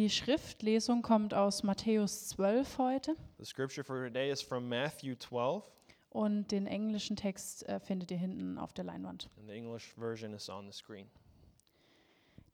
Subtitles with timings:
[0.00, 5.62] Die Schriftlesung kommt aus Matthäus 12 heute The scripture for today is from Matthew 12,
[6.08, 9.28] und den englischen Text äh, findet ihr hinten auf der Leinwand.
[9.36, 11.06] and the English version is on the screen.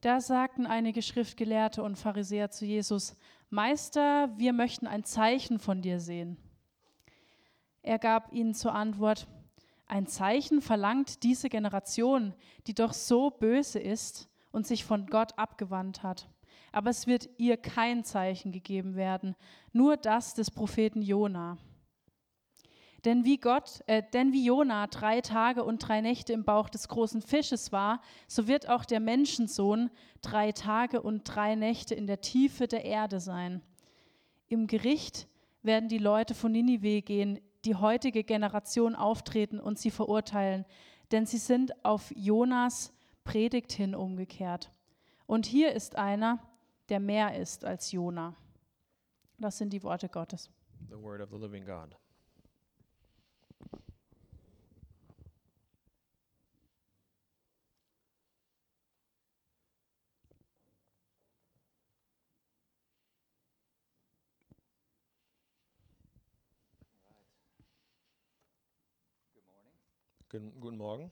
[0.01, 3.14] Da sagten einige Schriftgelehrte und Pharisäer zu Jesus,
[3.49, 6.38] Meister, wir möchten ein Zeichen von dir sehen.
[7.83, 9.28] Er gab ihnen zur Antwort,
[9.87, 12.35] ein Zeichen verlangt diese Generation,
[12.67, 16.28] die doch so böse ist und sich von Gott abgewandt hat.
[16.73, 19.34] Aber es wird ihr kein Zeichen gegeben werden,
[19.72, 21.58] nur das des Propheten Jona.
[23.04, 26.88] Denn wie Gott, äh, denn wie Jona drei Tage und drei Nächte im Bauch des
[26.88, 29.91] großen Fisches war, so wird auch der Menschensohn
[30.22, 33.62] drei Tage und drei Nächte in der Tiefe der Erde sein.
[34.48, 35.28] Im Gericht
[35.62, 40.64] werden die Leute von Ninive gehen, die heutige Generation auftreten und sie verurteilen,
[41.12, 44.72] denn sie sind auf Jonas Predigt hin umgekehrt.
[45.27, 46.41] Und hier ist einer,
[46.88, 48.34] der mehr ist als Jona.
[49.38, 50.50] Das sind die Worte Gottes.
[50.88, 51.97] The word of the living God.
[70.28, 71.11] Guten, guten Morgen.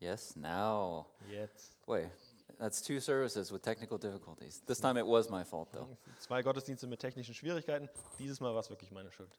[0.00, 1.06] Yes, now.
[1.30, 1.74] Jetzt.
[1.86, 2.10] Wait,
[2.58, 4.62] that's two services with technical difficulties.
[4.66, 5.88] This time it was my fault, though.
[6.20, 7.88] Zwei Gottesdienste mit technischen Schwierigkeiten.
[8.18, 9.30] Dieses Mal war es wirklich meine Schuld.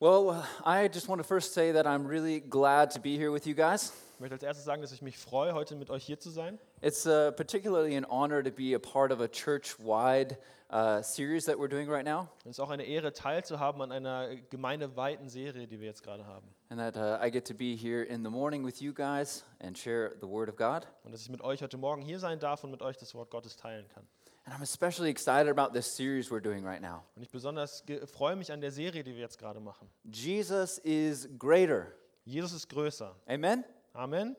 [0.00, 3.46] Well, I just want to first say that I'm really glad to be here with
[3.46, 3.92] you guys.
[4.14, 6.58] Ich möchte als erstes sagen, dass ich mich freue, heute mit euch hier zu sein.
[6.82, 10.36] It's uh, particularly an honor to be a part of a church wide
[10.70, 14.36] uh, series that we're doing right now, Es ist auch eine Ehre, teilzuhaben an einer
[14.50, 16.48] gemeindeweiten Serie, die wir jetzt gerade haben.
[16.74, 19.78] And that uh, I get to be here in the morning with you guys and
[19.78, 20.84] share the Word of God.
[21.04, 23.30] Und dass ich mit euch heute Morgen hier sein darf und mit euch das Wort
[23.30, 24.04] Gottes teilen kann.
[24.44, 27.04] And I'm especially excited about this series we're doing right now.
[27.14, 29.88] Und ich besonders freue mich an der Serie, die wir jetzt gerade machen.
[30.02, 31.92] Jesus is greater.
[32.24, 33.14] Jesus ist größer.
[33.26, 33.64] Amen?
[33.92, 34.36] Amen.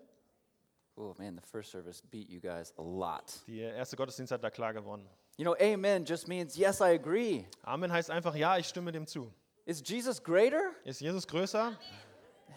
[0.97, 3.31] Oh man, the first service beat you guys a lot.
[3.47, 5.07] Der erste Gottesdienst hat da klar gewonnen.
[5.37, 7.45] You know, amen just means yes, I agree.
[7.63, 9.31] Amen heißt einfach, ja, ich stimme dem zu.
[9.65, 10.73] Is Jesus greater?
[10.83, 11.75] Ist Jesus größer?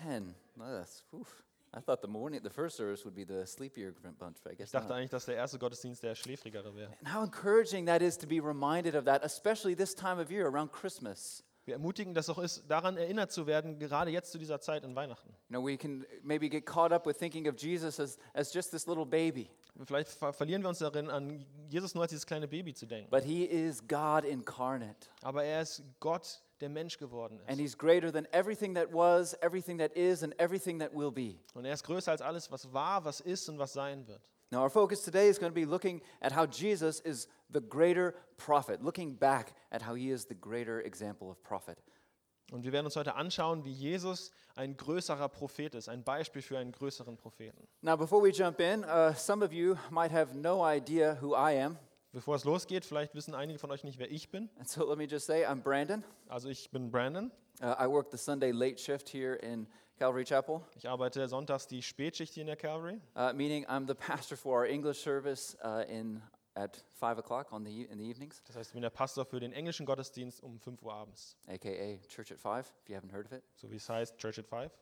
[0.04, 1.42] Man, that's oof.
[1.74, 4.58] I thought the morning, the first service would be the sleepier bunch, but I Ich
[4.58, 4.96] guess dachte not.
[4.96, 6.90] eigentlich, dass der erste Gottesdienst der schläfrigere wäre.
[7.00, 10.46] And how encouraging that is to be reminded of that, especially this time of year
[10.46, 11.44] around Christmas.
[11.66, 14.96] Wie ermutigend das auch ist, daran erinnert zu werden, gerade jetzt zu dieser Zeit in
[14.96, 15.28] Weihnachten.
[15.50, 18.70] You know, we can maybe get caught up with thinking of Jesus as, as just
[18.70, 19.50] this little baby,
[19.84, 23.10] Vielleicht ver verlieren wir uns darin, an Jesus nur als dieses kleine Baby zu denken.
[23.10, 25.10] but he is God incarnate.
[25.20, 29.78] Aber er ist Gott, der Mensch geworden And he's greater than everything that was, everything
[29.78, 31.38] that is, and everything that will be.
[31.54, 34.30] Und er ist größer als alles, was war, was ist und was sein wird.
[34.50, 38.14] Now, our focus today is going to be looking at how Jesus is the greater
[38.38, 41.78] prophet, looking back at how he is the greater example of prophet.
[42.50, 46.58] Und wir werden uns heute anschauen, wie Jesus ein größerer Prophet ist, ein Beispiel für
[46.58, 47.68] einen größeren Propheten.
[47.82, 51.62] Now, before we jump in, uh, some of you might have no idea who I
[51.62, 51.78] am.
[52.18, 54.50] Bevor es losgeht, vielleicht wissen einige von euch nicht, wer ich bin.
[54.58, 56.02] And so let me just say, I'm Brandon.
[56.26, 57.30] Also ich bin Brandon.
[57.62, 59.68] Uh, I work the Sunday late shift here in
[60.00, 63.00] Calvary Chapel, Ich arbeite sonntags die Spätschicht hier in der Calvary.
[63.14, 66.20] uh, meaning I'm the pastor for our English service uh, in,
[66.56, 69.24] at 5 o'clock on the, e- in the evenings, Das heißt, ich bin der Pastor
[69.24, 71.36] für den englischen Gottesdienst um 5 Uhr abends.
[71.46, 73.44] aka Church at 5, if you haven't heard of it.
[73.54, 74.72] So wie es heißt, Church at 5.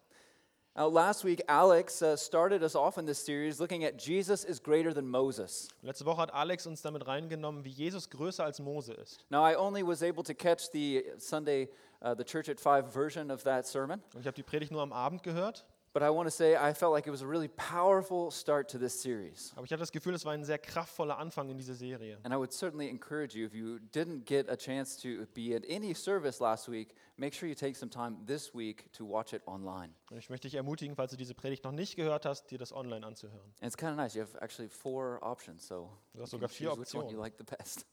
[0.77, 4.59] Now, last week, Alex uh, started us off in this series looking at Jesus is
[4.59, 5.71] greater than Moses.
[5.83, 9.25] Letzte Woche hat Alex uns damit reingenommen, wie Jesus größer als Mose ist.
[9.31, 11.71] Now, I only was able to catch the Sunday,
[12.03, 14.83] uh, the Church at 5 version of that sermon, Und ich habe die Predigt nur
[14.83, 15.65] am Abend gehört.
[15.97, 18.79] But I want to say I felt like it was a really powerful start to
[18.79, 19.55] this series.
[19.57, 22.19] Aber ich hatte das Gefühl, es war ein sehr kraftvoller Anfang in diese Serie.
[22.23, 25.63] And I would certainly encourage you, if you didn't get a chance to be at
[25.71, 29.41] any service last week, make sure you take some time this week to watch it
[29.47, 29.95] online.
[30.11, 32.75] Und ich möchte dich ermutigen, falls du diese Predigt noch nicht gehört hast, dir das
[32.75, 33.51] online anzuhören.
[33.63, 34.15] And it's kind of nice.
[34.15, 37.23] You have actually four options, so Du hast sogar vier choose which one you Optionen.
[37.23, 37.87] like the best.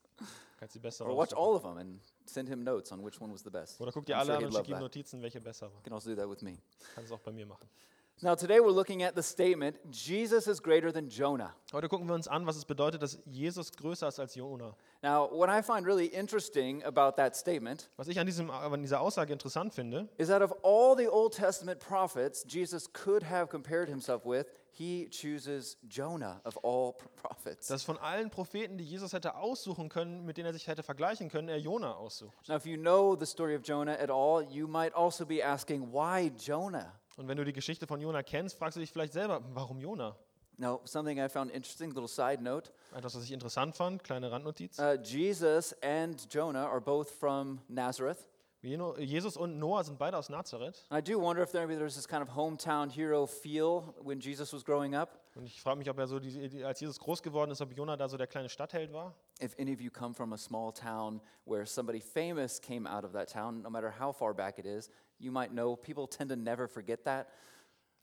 [0.59, 3.31] Kannst die besser Or watch all of them and send him notes on which one
[3.31, 3.79] was the best.
[3.81, 4.79] Oder guck dir alle an und schick ihm.
[4.79, 5.77] Notizen, welche besser war.
[5.77, 6.57] You can also do that with me.
[6.95, 7.67] Kannst es auch bei mir machen.
[8.21, 11.53] Now, today we're looking at the statement Jesus is greater than Jonah.
[11.73, 14.75] Heute gucken wir uns an, was es bedeutet, dass Jesus größer ist als Jona.
[15.01, 19.01] Now, what I find really interesting about that statement Was ich an, diesem, an dieser
[19.01, 23.89] Aussage interessant finde, is that of all the Old Testament prophets Jesus could have compared
[23.89, 27.67] himself with, he chooses Jonah of all prophets.
[27.67, 31.29] dass von allen Propheten, die Jesus hätte aussuchen können, mit denen er sich hätte vergleichen
[31.29, 32.47] können, er Jona aussucht.
[32.47, 35.91] Now, if you know the story of Jonah at all, you might also be asking,
[35.93, 36.91] why Jonah?
[37.17, 40.15] Und wenn du die Geschichte von Jona kennst, fragst du dich vielleicht selber, warum Jona?
[40.57, 44.77] Now, something I found interesting, little side note Etwas, was ich interessant fand, kleine Randnotiz.
[44.79, 48.27] uh, Jesus and Jonah are both from Nazareth.
[48.63, 50.85] Jesus und Noah sind beide aus Nazareth.
[50.89, 54.53] I do wonder if there, maybe there's this kind of hometown hero feel when Jesus
[54.53, 55.19] was growing up.
[55.35, 57.97] Und ich frage mich, ob er so, die, als Jesus groß geworden ist, ob Jonah
[57.97, 59.13] da so der kleine Stadtheld war.
[59.41, 63.11] If any of you come from a small town where somebody famous came out of
[63.11, 64.89] that town, no matter how far back it is,
[65.19, 67.27] you might know people tend to never forget that.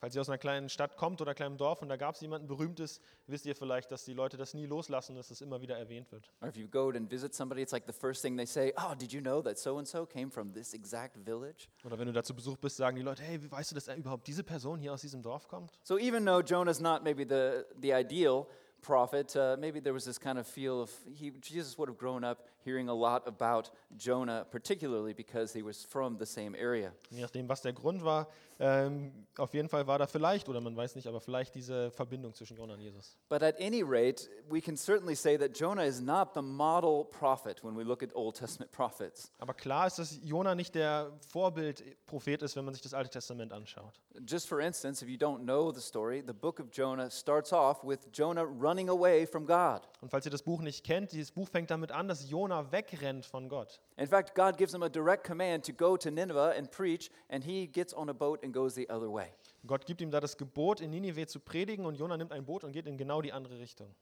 [0.00, 2.48] Falls ihr aus einer kleinen Stadt kommt oder kleinem Dorf und da gab es jemanden
[2.48, 6.10] Berühmtes, wisst ihr vielleicht, dass die Leute das nie loslassen, dass es immer wieder erwähnt
[6.10, 6.32] wird.
[6.40, 8.94] Or if you go and visit somebody, it's like the first thing they say, Oh,
[8.94, 11.68] did you know that so and so came from this exact village?
[11.84, 13.88] Oder wenn du da zu Besuch bist, sagen die Leute, hey, wie weißt du, dass
[13.88, 15.78] überhaupt diese Person hier aus diesem Dorf kommt?
[15.82, 18.46] So even though Jonah's not maybe the, the ideal
[18.82, 22.24] prophet, uh, maybe there was this kind of feel of he, Jesus would have grown
[22.24, 26.92] up hearing a lot about Jonah, particularly because he was from the same area.
[27.10, 28.28] Je nachdem, was der Grund war,
[28.62, 32.34] ähm, auf jeden Fall war da vielleicht, oder man weiß nicht, aber vielleicht diese Verbindung
[32.34, 33.16] zwischen Jonah und Jesus.
[33.30, 37.64] But at any rate, we can certainly say that Jonah is not the model prophet
[37.64, 39.32] when we look at Old Testament prophets.
[39.38, 43.52] Aber klar ist, dass Jonah nicht der Vorbildprophet ist, wenn man sich das Alte Testament
[43.52, 43.98] anschaut.
[44.26, 47.82] Just for instance, if you don't know the story, the book of Jonah starts off
[47.82, 49.80] with Jonah running away from God.
[50.00, 53.26] Und falls ihr das Buch nicht kennt, dieses Buch fängt damit an, dass Jonah wegrennt
[53.26, 53.80] von Gott.
[53.96, 57.44] In fact, God gives him a direct command to go to Nineveh and preach, and
[57.44, 59.32] he gets on a boat and goes the other way.
[59.66, 62.64] Gott gibt ihm da das Gebot, in Ninive zu predigen und Jonah nimmt ein Boot
[62.64, 63.94] und geht in genau die andere Richtung.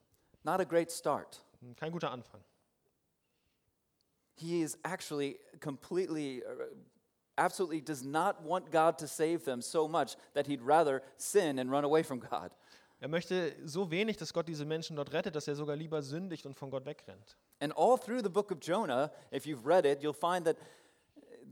[0.45, 1.43] Not a great start.
[1.77, 2.41] Kein guter Anfang.
[4.37, 6.67] He is actually completely, uh,
[7.37, 11.71] absolutely does not want God to save them so much that he'd rather sin and
[11.73, 12.53] run away from God.
[13.01, 16.47] Er möchte so wenig, dass Gott diese Menschen dort rettet, dass er sogar lieber sündigt
[16.47, 17.37] und von Gott wegrennt.
[17.61, 20.57] And all through the book of Jonah, if you've read it, you'll find that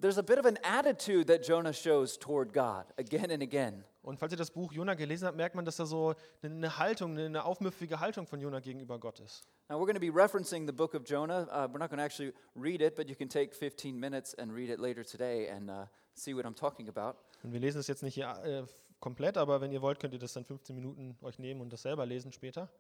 [0.01, 3.85] there's a bit of an attitude that Jonah shows toward God again and again.
[4.03, 7.19] Und falls ihr das Buch Jonah gelesen habt, merkt man, dass da so eine Haltung,
[7.19, 9.43] eine aufmüpfige Haltung von Jonah gegenüber Gott ist.
[9.69, 11.49] Now, we're going to be referencing the book of Jonah.
[11.51, 14.53] Uh, we're not going to actually read it, but you can take 15 minutes and
[14.53, 17.17] read it later today and uh, see what I'm talking about.
[17.43, 18.63] Und wir lesen es jetzt nicht hier äh,
[19.01, 21.83] komplett, aber wenn ihr wollt, könnt ihr das dann 15 Minuten euch nehmen und das
[21.83, 22.71] selber lesen später.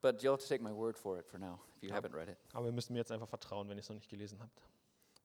[0.00, 2.28] But you'll have to take my word for it for now if you haven't read
[2.28, 2.36] it.
[2.52, 4.62] Aber ihr müsst mir jetzt einfach vertrauen, wenn ihr es noch nicht gelesen habt.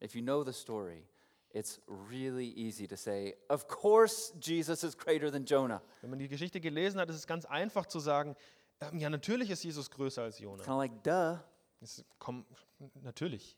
[0.01, 1.05] If you know the story,
[1.51, 5.81] it's really easy to say, Of course, Jesus is greater than Jonah.
[6.01, 8.35] Wenn man die Geschichte gelesen hat, ist es ganz einfach zu sagen,
[8.79, 10.63] ähm, ja, natürlich ist Jesus größer als Jonah.
[10.63, 11.39] Kind of like, duh.
[11.81, 12.45] Es, komm,
[13.01, 13.57] natürlich.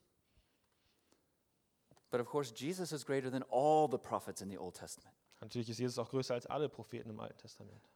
[2.10, 5.16] But of course, Jesus is greater than all the prophets in the Old Testament.
[5.42, 7.90] Natürlich ist Jesus auch größer als alle Propheten im Alten Testament.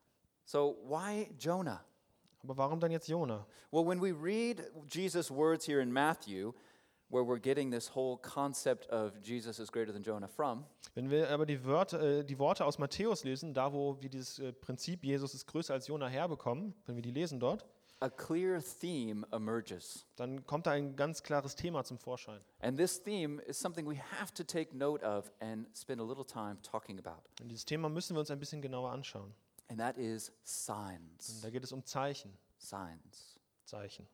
[0.44, 1.84] So, why Jonah?
[2.44, 3.48] Aber warum dann jetzt Jonah?
[3.72, 6.54] Well, when we read Jesus' words here in Matthew,
[7.10, 10.66] where we're getting this whole concept of Jesus is greater than Jonah from,
[10.96, 14.40] Wenn wir aber die, Wörter, äh, die Worte aus Matthäus lesen, da wo wir dieses
[14.40, 17.66] äh, Prinzip Jesus ist größer als Jonah herbekommen, wenn wir die lesen dort,
[18.02, 20.06] a clear theme emerges.
[20.16, 22.42] dann kommt da ein ganz klares Thema zum Vorschein.
[22.60, 26.26] And this theme is something we have to take note of and spend a little
[26.26, 27.22] time talking about.
[27.42, 29.34] Und dieses Thema müssen wir uns ein bisschen genauer anschauen.
[29.70, 31.42] And that is Und signs.
[31.42, 32.38] da geht es um Zeichen.
[32.58, 33.40] Signs.
[33.66, 34.08] Zeichen.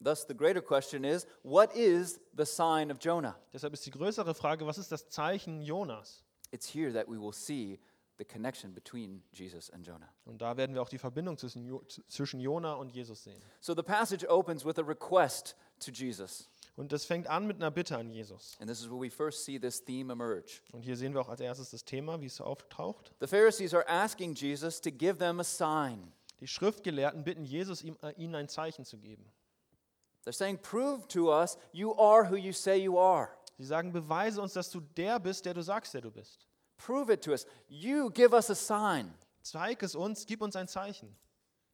[0.00, 3.36] Thus, the greater question is what is the sign of Jonah?
[3.52, 6.24] Deshalb ist die größere Frage, was ist das Zeichen Jonas?
[6.50, 7.78] It's here that we will see
[8.18, 10.08] the connection between Jesus and Jonah.
[10.24, 13.40] Und da werden wir auch die Verbindung zwischen, jo zwischen Jonah und Jesus sehen.
[13.60, 16.48] So the passage opens with a request to Jesus.
[16.76, 18.56] Und das fängt an mit einer Bitte an Jesus.
[18.60, 20.60] And this is where we first see this theme emerge.
[20.72, 23.12] Und hier sehen wir auch als erstes das Thema, wie es auftaucht.
[23.20, 26.12] The Pharisees are asking Jesus to give them a sign.
[26.40, 29.24] Die Schriftgelehrten bitten Jesus, ihm, äh, ihnen ein Zeichen zu geben.
[30.24, 33.30] They're saying, Prove to us you are who you say you are.
[33.56, 36.47] Sie sagen, beweise uns, dass du der bist, der du sagst, der du bist.
[36.78, 37.46] Prove it to us.
[37.68, 39.12] You give us a sign.
[39.42, 41.14] Zeig es uns, gib uns ein Zeichen.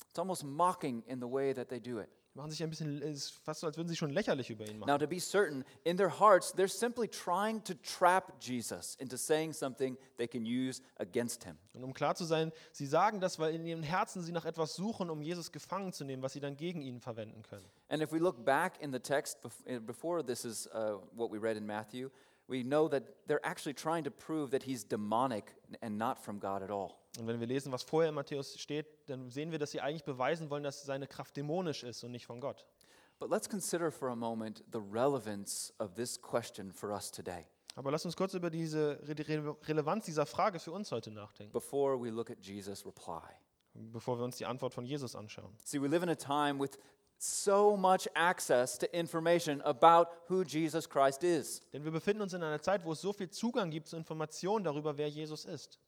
[0.08, 2.08] It's almost mocking in the way that they do it.
[2.36, 4.88] Machen sich ein bisschen, ist fast so, als würden sie schon lächerlich über ihn machen.
[4.88, 9.52] Now, to be certain, in their hearts, they're simply trying to trap Jesus into saying
[9.52, 11.56] something they can use against him.
[11.74, 14.74] Und um klar zu sein, sie sagen das, weil in ihrem Herzen sie nach etwas
[14.74, 17.66] suchen, um Jesus gefangen zu nehmen, was sie dann gegen ihn verwenden können.
[17.88, 21.38] And if we look back in the text eh, before this is uh, what we
[21.38, 22.10] read in Matthew,
[22.48, 26.62] we know that they're actually trying to prove that he's demonic and not from God
[26.62, 26.94] at all.
[27.18, 30.04] Und wenn wir lesen, was vorher in Matthäus steht, dann sehen wir, dass sie eigentlich
[30.04, 32.66] beweisen wollen, dass seine Kraft dämonisch ist und nicht von Gott.
[33.20, 37.46] But let's consider for a moment the relevance of this question for us today
[37.76, 41.10] Aber lass uns kurz über diese Re die Re Relevanz dieser Frage für uns heute
[41.10, 43.22] nachdenken, before we look at Jesus' reply.
[43.74, 45.52] bevor wir uns die Antwort von Jesus anschauen.
[45.64, 46.78] See, we live in a time with
[47.24, 51.60] so much access to information about who Jesus Christ is.
[51.72, 54.64] Denn wir befinden uns in einer Zeit, wo es so viel Zugang gibt zu Informationen
[54.64, 55.78] darüber, wer Jesus ist.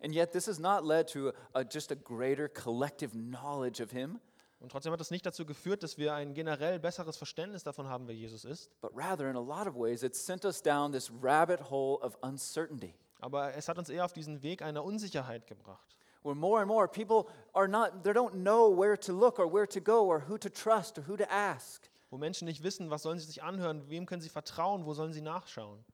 [0.00, 4.20] And yet, this has not led to a, just a greater collective knowledge of him,
[4.58, 8.06] Und trotzdem hat das nicht dazu geführt, dass wir ein generell besseres Verständnis davon haben,
[8.08, 8.70] wer Jesus ist.
[8.80, 12.16] but rather, in a lot of ways, it's sent us down this rabbit hole of
[12.22, 12.94] uncertainty.
[13.20, 15.95] Aber es hat uns eher auf diesen Weg einer Unsicherheit gebracht.
[16.26, 19.66] Where more and more people are not, they don't know where to look or where
[19.68, 21.88] to go or who to trust or who to ask.
[22.10, 25.12] Wo Menschen nicht wissen, was sollen sie sich anhören, wem können sie vertrauen, wo sollen
[25.12, 25.84] sie nachschauen.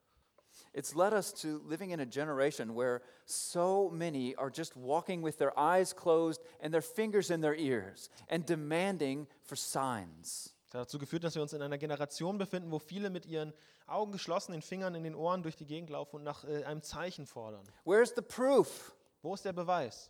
[0.73, 5.37] It's led us to living in a generation where so many are just walking with
[5.37, 10.55] their eyes closed and their fingers in their ears and demanding for signs.
[10.71, 13.53] Das hat dazu geführt, dass wir uns in einer Generation befinden, wo viele mit ihren
[13.85, 16.81] Augen geschlossen, den Fingern in den Ohren durch die Gegend laufen und nach äh, einem
[16.81, 17.63] Zeichen fordern.
[17.85, 18.95] Where's the proof?
[19.21, 20.09] Wo ist der Beweis?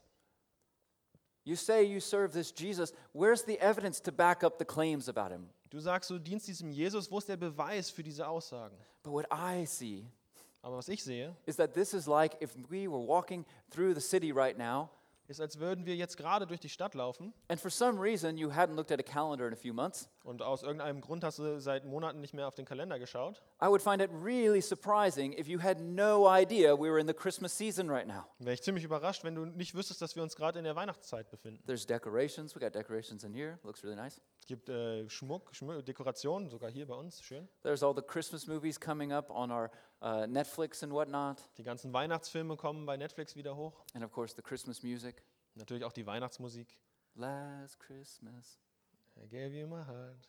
[1.43, 2.93] You say you serve this Jesus.
[3.11, 5.49] Where's the evidence to back up the claims about him?
[5.69, 8.77] Du sagst, du dienst diesem Jesus, wo ist der Beweis für diese Aussagen?
[9.03, 10.05] But what I see
[10.63, 14.01] Aber was ich sehe, is that this is like if we were walking through the
[14.01, 14.89] city right now,
[15.27, 18.49] ist, als würden wir jetzt gerade durch die Stadt laufen and for some reason you
[18.49, 20.09] hadn't looked at a calendar in a few months.
[20.23, 23.41] und aus irgendeinem Grund hast du seit Monaten nicht mehr auf den Kalender geschaut.
[23.61, 27.13] I would find it really surprising if you had no idea we were in the
[27.13, 28.25] Christmas season right now.
[28.39, 31.29] Wäre ich ziemlich überrascht, wenn du nicht wüsstest, dass wir uns gerade in der Weihnachtszeit
[31.29, 31.63] befinden.
[31.65, 32.55] There's decorations.
[32.55, 33.59] We got decorations in here.
[33.63, 34.21] Looks really nice.
[34.39, 37.47] Es gibt äh, Schmuck, Schmuck, Dekorationen, sogar hier bei uns, schön.
[37.61, 39.71] There's all the Christmas movies coming up on our
[40.03, 41.37] uh, Netflix and whatnot.
[41.57, 43.85] Die ganzen Weihnachtsfilme kommen bei Netflix wieder hoch.
[43.93, 45.23] And of course, the Christmas music.
[45.55, 46.77] Natürlich auch die Weihnachtsmusik.
[47.15, 48.59] Last Christmas.
[49.15, 50.27] I gave you my heart.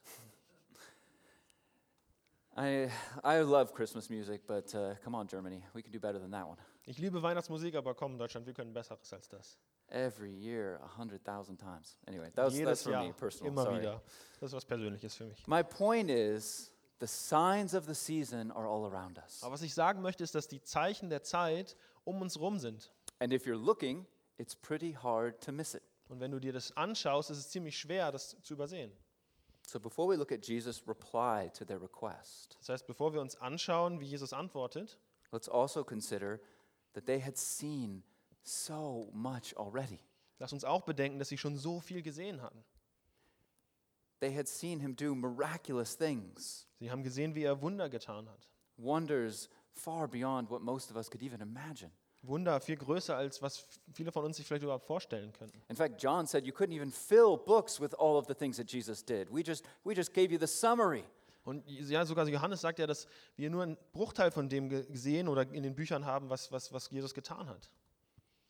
[2.56, 2.88] I,
[3.24, 5.64] I love Christmas music, but uh, come on, Germany.
[5.74, 6.58] We can do better than that one.
[6.86, 9.58] Ich liebe Weihnachtsmusik, aber komm, Deutschland, wir können Besseres als das.
[9.88, 11.96] Every year, a 100,000 times.
[12.06, 13.52] Anyway, that was, that's for Jahr, me personal.
[13.52, 13.80] immer sorry.
[13.80, 14.02] wieder.
[14.40, 15.46] Das ist was Persönliches für mich.
[15.48, 19.42] My point is the signs of the season are all around us.
[19.42, 22.92] Aber was ich sagen möchte, ist, dass die Zeichen der Zeit um uns rum sind.
[23.18, 24.06] And if you're looking,
[24.38, 25.82] it's pretty hard to miss it.
[26.08, 28.92] Und wenn du dir das anschaust, ist es ziemlich schwer, das zu übersehen.
[29.66, 33.36] So before we look at Jesus' reply to their request, Das heißt, bevor wir uns
[33.36, 34.98] anschauen, wie Jesus antwortet,
[35.32, 36.38] let's also consider
[36.92, 38.04] that they had seen
[38.42, 39.98] so much already.
[40.38, 42.62] lass uns auch bedenken, dass sie schon so viel gesehen hatten.
[44.20, 48.48] They had seen him do miraculous things, Sie haben gesehen, wie er Wunder getan hat.
[48.76, 51.90] wonders far beyond what most of us could even imagine.
[52.22, 55.60] Wunder viel größer, als was viele von uns sich vielleicht überhaupt vorstellen könnten.
[55.68, 58.70] In fact, John said you couldn't even fill books with all of the things that
[58.70, 59.30] Jesus did.
[59.30, 61.04] We just, we just gave you the summary.
[61.44, 63.06] Und ja, sogar Johannes sagt ja, dass
[63.36, 66.90] wir nur einen Bruchteil von dem gesehen oder in den Büchern haben, was, was, was
[66.90, 67.68] Jesus getan hat.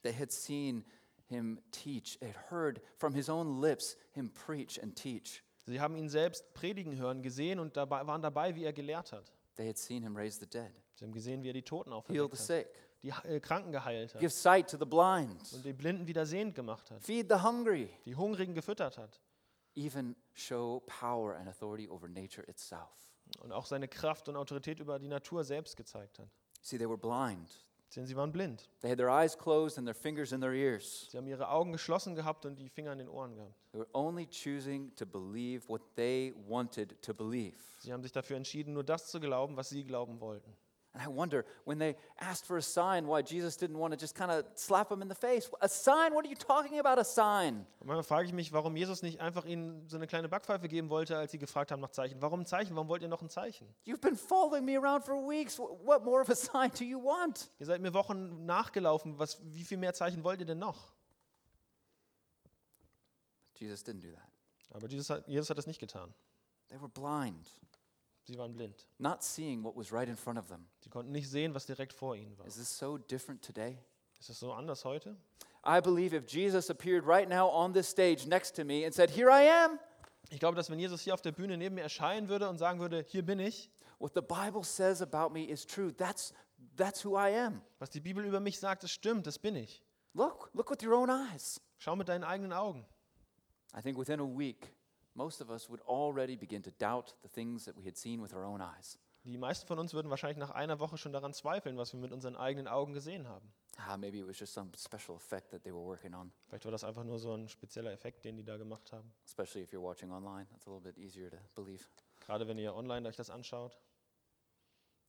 [0.02, 0.84] They had seen
[1.26, 5.42] him teach, they had heard from his own lips him preach and teach.
[5.66, 9.32] Sie haben ihn selbst predigen hören, gesehen und dabei, waren dabei, wie er gelehrt hat.
[9.56, 11.98] They had seen him raise the dead, Sie haben gesehen, wie er die Toten heal
[11.98, 12.68] auferweckt the hat, sick,
[13.02, 16.54] die äh, Kranken geheilt hat give sight to the blind, und die Blinden wieder sehend
[16.54, 19.20] gemacht hat, feed the hungry, die Hungrigen gefüttert hat
[19.76, 23.10] even show power and authority over nature itself.
[23.40, 26.28] und auch seine Kraft und Autorität über die Natur selbst gezeigt hat.
[26.62, 27.48] See, they were blind.
[27.96, 28.68] Denn sie waren blind.
[28.80, 31.08] They had their eyes closed and their fingers in their ears.
[31.10, 33.54] Sie haben ihre Augen geschlossen gehabt und die Finger in den Ohren gehabt.
[33.70, 37.56] They were only choosing to believe what they wanted to believe.
[37.80, 40.56] Sie haben sich dafür entschieden, nur das zu glauben, was sie glauben wollten.
[40.96, 44.14] And I wonder when they asked for a sign, why Jesus didn't want to just
[44.14, 45.50] kind of slap them in the face.
[45.60, 46.14] A sign?
[46.14, 47.66] What are you talking about, a sign?
[47.80, 50.90] Und manchmal frage ich mich, warum Jesus nicht einfach ihnen so eine kleine Backpfeife geben
[50.90, 52.22] wollte, als sie gefragt haben nach Zeichen.
[52.22, 52.76] Warum ein Zeichen?
[52.76, 53.66] Warum wollt ihr noch ein Zeichen?
[53.84, 55.56] You've been following me around for weeks.
[55.58, 57.50] Wh- What more of a sign do you want?
[57.58, 59.18] Ihr seid mir Wochen nachgelaufen.
[59.18, 60.92] Was, wie viel mehr Zeichen wollt ihr denn noch?
[63.56, 64.30] Jesus didn't do that.
[64.74, 66.12] Aber Jesus hat, Jesus hat das nicht getan.
[66.68, 67.48] They were blind,
[68.26, 68.86] Sie waren blind.
[68.98, 70.66] not seeing what was right in front of them.
[70.80, 72.46] Sie konnten nicht sehen, was direkt vor ihnen war.
[72.46, 73.78] Is this so different today?
[74.18, 75.16] Ist das so anders heute?
[75.66, 79.10] I believe if Jesus appeared right now on this stage next to me and said,
[79.10, 79.78] Here I am,
[80.30, 82.80] Ich glaube, dass wenn Jesus hier auf der Bühne neben mir erscheinen würde und sagen
[82.80, 85.92] würde, hier bin ich, what the Bible says about me is true.
[85.92, 86.32] That's,
[86.76, 87.62] that's who I am.
[87.78, 89.82] was die Bibel über mich sagt, das stimmt, das bin ich.
[90.14, 91.60] Look, look with your own eyes.
[91.78, 92.86] Schau mit deinen eigenen Augen.
[93.76, 94.73] I think within a week,
[95.14, 98.34] most of us would already begin to doubt the things that we had seen with
[98.34, 98.98] our own eyes.
[99.24, 102.12] Die meisten von uns würden wahrscheinlich nach einer Woche schon daran zweifeln, was wir mit
[102.12, 103.50] unseren eigenen Augen gesehen haben.
[103.78, 106.72] Ah, maybe it was just some special effect that they were working on, Vielleicht war
[106.72, 109.10] das einfach nur so ein spezieller Effekt, den die da gemacht haben.
[109.24, 110.46] especially if you're watching online.
[110.50, 111.84] That's a little bit easier to believe.
[112.20, 113.78] Gerade wenn ihr online euch das anschaut.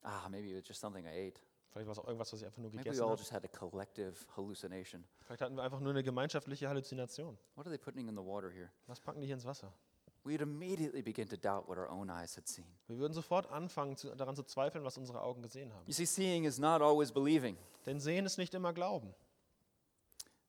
[0.02, 1.42] Ah, maybe it was just something I ate.
[1.72, 3.20] Vielleicht war es auch irgendwas, was ich einfach nur Maybe we gegessen all habe.
[3.20, 5.04] just had a collective hallucination.
[5.24, 7.38] Vielleicht hatten wir einfach nur eine gemeinschaftliche Halluzination.
[7.56, 8.72] What are they putting in the water here?
[8.88, 9.74] Was packen die hier ins Wasser?
[10.26, 12.66] We'd immediately begin to doubt what our own eyes had seen.
[12.88, 15.84] Wir würden sofort anfangen, zu, daran zu zweifeln, was unsere Augen gesehen haben.
[15.86, 17.56] You see, seeing is not always believing.
[17.86, 19.14] Denn sehen ist nicht immer Glauben.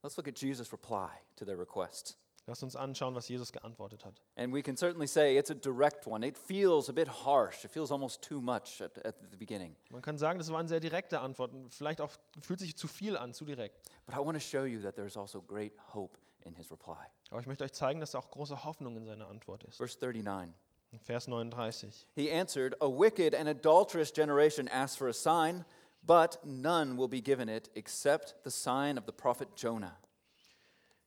[0.03, 2.17] Let's look at Jesus' reply to their request.
[2.47, 4.23] Lasst uns anschauen, was Jesus geantwortet hat.
[4.37, 6.27] And we can certainly say it's a direct one.
[6.27, 7.65] It feels a bit harsh.
[7.65, 9.77] It feels almost too much at, at the beginning.
[9.91, 11.69] Man kann sagen, das waren sehr direkte Antworten.
[11.71, 13.77] Vielleicht auch fühlt sich zu viel an, zu direkt.
[14.07, 16.17] But I want to show you that there's also great hope
[16.47, 17.07] in his reply.
[17.31, 19.77] Aber ich möchte euch zeigen, dass da auch große Hoffnung in seiner Antwort ist.
[19.77, 20.55] Verse 39.
[20.93, 22.07] In Vers 39.
[22.15, 25.65] He answered, A wicked and adulterous generation asks for a sign,
[26.03, 29.99] but none will be given it except the sign of the prophet Jonah.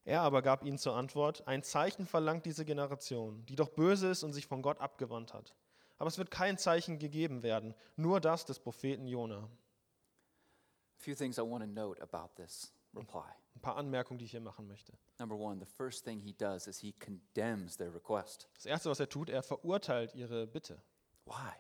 [0.06, 4.24] Er aber gab ihnen zur Antwort, ein Zeichen verlangt diese Generation, die doch böse ist
[4.24, 5.54] und sich von Gott abgewandt hat.
[5.98, 9.44] Aber es wird kein Zeichen gegeben werden, nur das des Propheten Jona.
[9.44, 9.48] A
[10.98, 13.30] few things I want to note about this reply.
[13.60, 14.94] Ein paar Anmerkungen, die ich hier machen möchte.
[15.20, 18.48] Number one, the first thing he does is he condemns their request.
[18.54, 20.82] Das Erste, was er tut, er verurteilt ihre Bitte.
[21.26, 21.52] Why?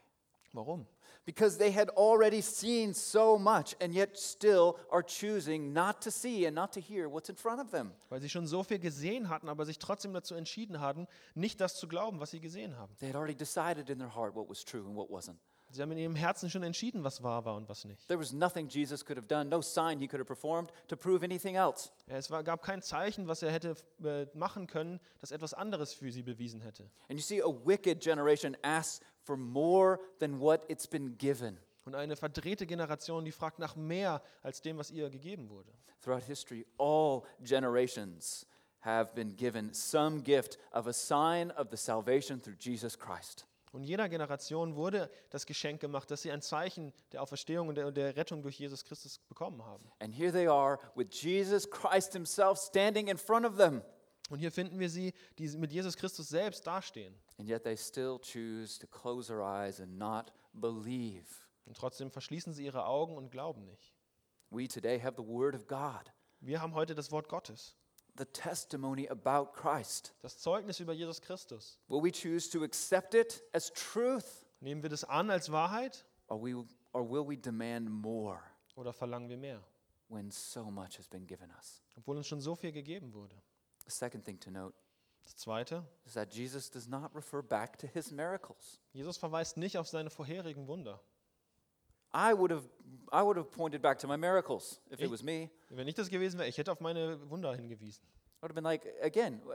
[0.53, 0.87] Warum?
[1.25, 6.45] Because they had already seen so much and yet still are choosing not to see
[6.45, 7.91] and not to hear what's in front of them.
[8.07, 11.75] Weil sie schon so viel gesehen hatten, aber sich trotzdem dazu entschieden hatten, nicht das
[11.75, 12.95] zu glauben, was sie gesehen haben.
[12.99, 15.37] They had already decided in their heart what was true and what wasn't.
[15.71, 18.07] Sie haben in ihrem Herzen schon entschieden, was wahr war und was nicht.
[18.07, 21.23] There was nothing Jesus could have done, no sign he could have performed to prove
[21.23, 21.91] anything else.
[22.07, 26.11] Es war, gab kein Zeichen, was er hätte äh, machen können, das etwas anderes für
[26.11, 26.89] sie bewiesen hätte.
[27.09, 31.59] And you see, a wicked generation asks for more than what it's been given.
[31.85, 35.71] Und eine verdrehte Generation, die fragt nach mehr als dem, was ihr gegeben wurde.
[36.01, 38.45] Throughout history, all generations
[38.81, 43.45] have been given some gift of a sign of the salvation through Jesus Christ.
[43.71, 47.91] Und jeder Generation wurde das Geschenk gemacht, dass sie ein Zeichen der Auferstehung und der,
[47.91, 49.91] der Rettung durch Jesus Christus bekommen haben.
[49.99, 53.81] And here they are with Jesus Christ himself standing in front of them.
[54.29, 57.15] Und hier finden wir sie, die mit Jesus Christus selbst dastehen.
[57.37, 61.25] And yet they still choose to close their eyes and not believe.
[61.65, 63.95] Und trotzdem verschließen sie ihre Augen und glauben nicht.
[64.51, 66.11] We today have the Word of God,
[66.41, 67.75] Wir haben heute das Wort Gottes,
[68.19, 70.13] the testimony about Christ.
[70.21, 71.79] das Zeugnis über Jesus Christus.
[71.87, 76.39] Will we choose to accept it as truth, Nehmen wir das an als Wahrheit or,
[76.43, 76.53] we,
[76.93, 78.39] or will we demand more
[78.75, 79.63] oder verlangen wir mehr,
[80.09, 81.81] when so much has been given us?
[81.97, 83.35] obwohl uns schon so viel gegeben wurde?
[83.85, 84.75] The second thing to note
[85.23, 88.79] Das Zweite, is that Jesus does not refer back to his miracles.
[88.93, 90.99] Jesus verweist nicht auf seine vorherigen Wunder.
[92.13, 92.67] I would have,
[93.11, 95.49] I would have pointed back to my miracles if it Ich- was me.
[95.69, 98.03] Wenn nicht das gewesen wäre, ich hätte auf meine Wunder hingewiesen.
[98.03, 99.51] I would have been like, again, uh,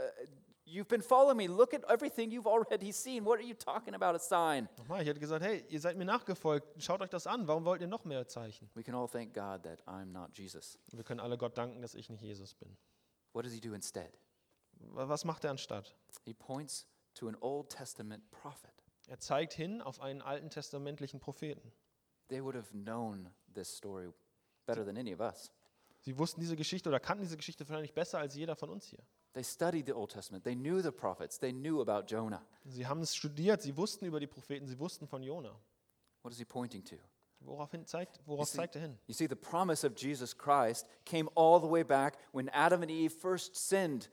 [0.64, 1.46] you've been following me.
[1.48, 3.24] Look at everything you've already seen.
[3.24, 4.68] What are you talking about, a sign?
[4.78, 7.80] Nochmal, ich hätte gesagt, hey, ihr seid mir nachgefolgt, schaut euch das an, warum wollt
[7.80, 8.70] ihr noch mehr Zeichen?
[8.74, 10.78] We can all thank God that I'm not Jesus.
[10.92, 12.76] Wir können alle Gott danken, dass ich nicht Jesus bin.
[13.32, 14.12] What does he do instead?
[14.78, 15.96] Wa- Was macht er anstatt?
[16.24, 18.70] He points to an Old Testament prophet.
[19.08, 21.72] Er zeigt hin auf einen alten testamentlichen Propheten.
[22.28, 24.10] They would have known this story
[24.66, 25.50] better than any of us.
[26.00, 29.00] Sie wussten diese Geschichte oder kannten diese Geschichte wahrscheinlich besser als jeder von uns hier.
[29.32, 30.44] They studied the Old Testament.
[30.44, 31.38] They knew the prophets.
[31.38, 32.44] They knew about Jonah.
[32.64, 35.58] Sie haben es studiert, sie wussten über die Propheten, sie wussten von Jona.
[36.22, 36.96] What is he pointing to?
[37.40, 38.98] Woraufhin zeigt, worauf see- zeigt er hin?
[39.06, 42.90] You see, the promise of Jesus Christ came all the way back when Adam and
[42.90, 44.10] Eve first sinned.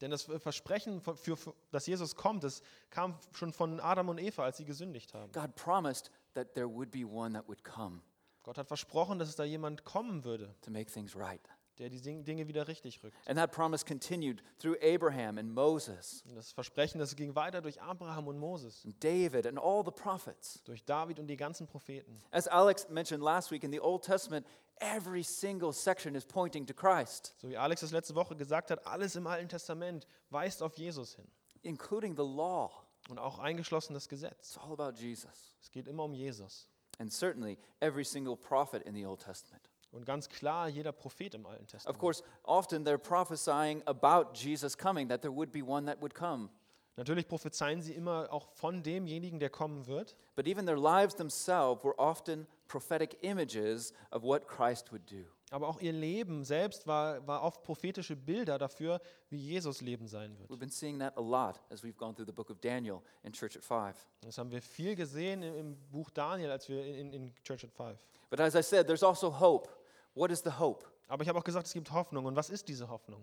[0.00, 4.44] Denn das Versprechen, für, für, dass Jesus kommt, das kam schon von Adam und Eva,
[4.44, 5.32] als sie gesündigt haben.
[5.32, 8.02] God promised that there would be one that would come
[8.44, 11.40] Gott hat versprochen, dass es da jemand kommen würde, to make things right.
[11.78, 13.14] der die Ding- Dinge wieder richtig rückt.
[13.28, 17.82] And that promise continued through Abraham and Moses Und das Versprechen, das ging weiter durch
[17.82, 20.62] Abraham und Moses, and David and all the prophets.
[20.64, 22.22] durch David und die ganzen Propheten.
[22.30, 24.46] As Alex mentioned last week in the Old Testament,
[24.78, 28.86] every single section is pointing to Christ, So wie Alex das letzte Woche gesagt hat,
[28.86, 31.26] alles im Alten Testament weist auf Jesus hin.
[31.62, 32.70] including the law.
[33.08, 34.56] Und auch eingeschlossen das Gesetz.
[34.56, 35.54] It's all about Jesus.
[35.60, 36.68] Es geht immer um Jesus.
[36.98, 39.70] And certainly every single prophet in the Old Testament.
[39.92, 41.98] Und ganz klar, jeder Prophet im Alten Of Testament.
[41.98, 46.50] course, often they're prophesying about Jesus coming, that there would be one that would come.
[46.96, 50.16] Natürlich prophezeien sie immer auch von demjenigen, der kommen wird.
[50.34, 55.26] But even their lives themselves were often prophetic images of what Christ would do.
[55.50, 60.36] Aber auch ihr Leben selbst war, war oft prophetische Bilder dafür, wie Jesus Leben sein
[60.38, 60.50] wird.
[60.50, 63.32] We've been seeing that a lot as we've gone through the book of Daniel in
[63.32, 63.94] Church at Five.
[64.22, 67.96] Das haben wir viel gesehen im, Buch Daniel, als wir in, in Church at Five.
[68.28, 69.68] But as I said, there's also hope.
[70.14, 70.84] What is the hope?
[71.06, 72.24] Aber ich habe auch gesagt, es gibt Hoffnung.
[72.24, 73.22] Und was ist diese Hoffnung?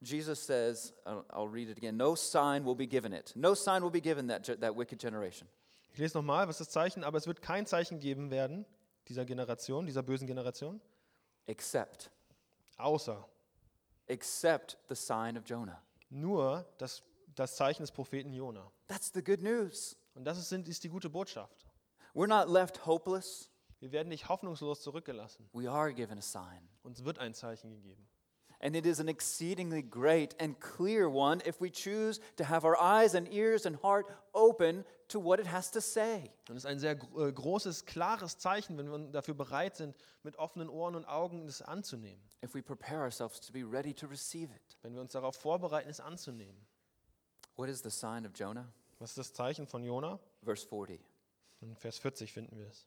[0.00, 3.32] Jesus says, I'll read it again no sign will be given it.
[3.36, 5.46] No sign will be given that, that wicked generation.
[5.92, 7.04] Ich lese nochmal, was ist das Zeichen?
[7.04, 8.64] Aber es wird kein Zeichen geben werden,
[9.08, 10.80] dieser Generation, dieser bösen Generation,
[11.46, 12.10] Except,
[12.76, 13.28] außer
[14.06, 15.82] except the sign of Jonah.
[16.10, 17.02] nur das,
[17.34, 18.70] das Zeichen des Propheten Jona.
[18.86, 19.96] That's the good news.
[20.14, 21.66] Und das ist, ist die gute Botschaft.
[22.14, 23.50] We're not left hopeless.
[23.80, 25.48] Wir werden nicht hoffnungslos zurückgelassen.
[25.52, 26.68] We are given a sign.
[26.82, 28.06] Uns wird ein Zeichen gegeben.
[28.62, 32.80] And it is an exceedingly great and clear one if we choose to have our
[32.80, 36.30] eyes and ears and heart open to what it has to say.
[36.48, 40.36] Und es ist ein sehr äh, großes, klares Zeichen, wenn wir dafür bereit sind, mit
[40.36, 42.22] offenen Ohren und Augen es anzunehmen.
[42.44, 44.76] If we prepare ourselves to be ready to receive it.
[44.82, 46.64] Wenn wir uns darauf vorbereiten, es anzunehmen.
[47.56, 48.72] What is the sign of Jonah?
[49.00, 50.20] Was ist das Zeichen von Jonah?
[50.44, 51.00] Verse 40.
[51.62, 52.86] In Vers 40 finden wir es.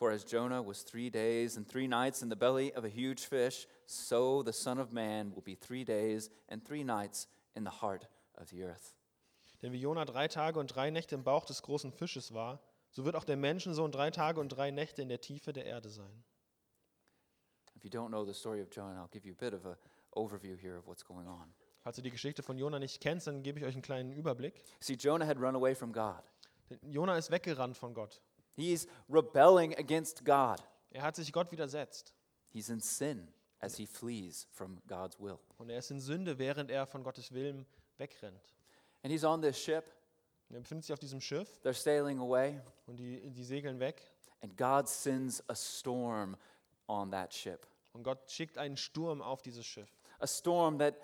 [0.00, 3.26] For as Jonah was three days and three nights in the belly of a huge
[3.26, 7.82] fish, so the Son of Man will be three days and three nights in the
[7.82, 8.08] heart
[8.38, 8.96] of the earth.
[9.60, 13.04] Denn wie Jona drei Tage und drei Nächte im Bauch des großen Fisches war, so
[13.04, 16.24] wird auch der Menschensohn drei Tage und drei Nächte in der Tiefe der Erde sein.
[17.76, 19.76] If you don't know the story of Jonah, I'll give you a bit of an
[20.12, 21.52] overview here of what's going on.
[21.82, 24.62] Falls du die Geschichte von Jona nicht kennst, dann gebe ich euch einen kleinen Überblick.
[24.80, 26.22] See, Jonah had run away from God.
[26.70, 28.22] Denn Jona ist weggerannt von Gott.
[28.56, 30.60] He's rebelling against God.
[30.90, 32.14] Er hat sich Gott widersetzt.
[32.50, 33.28] He's in sin
[33.60, 35.38] as he flees from God's will.
[35.58, 37.66] Und er ist in Sünde, während er von Gottes Willen
[37.98, 38.54] wegrennt.
[39.02, 39.84] And he's on this ship.
[40.48, 44.02] Und er befindet sich auf diesem Schiff They're sailing away, und die, die segeln weg.
[44.42, 46.36] and God sends a storm
[46.88, 47.66] on that ship.
[47.92, 49.88] Und Gott schickt einen Sturm auf dieses Schiff.
[50.18, 50.96] A storm that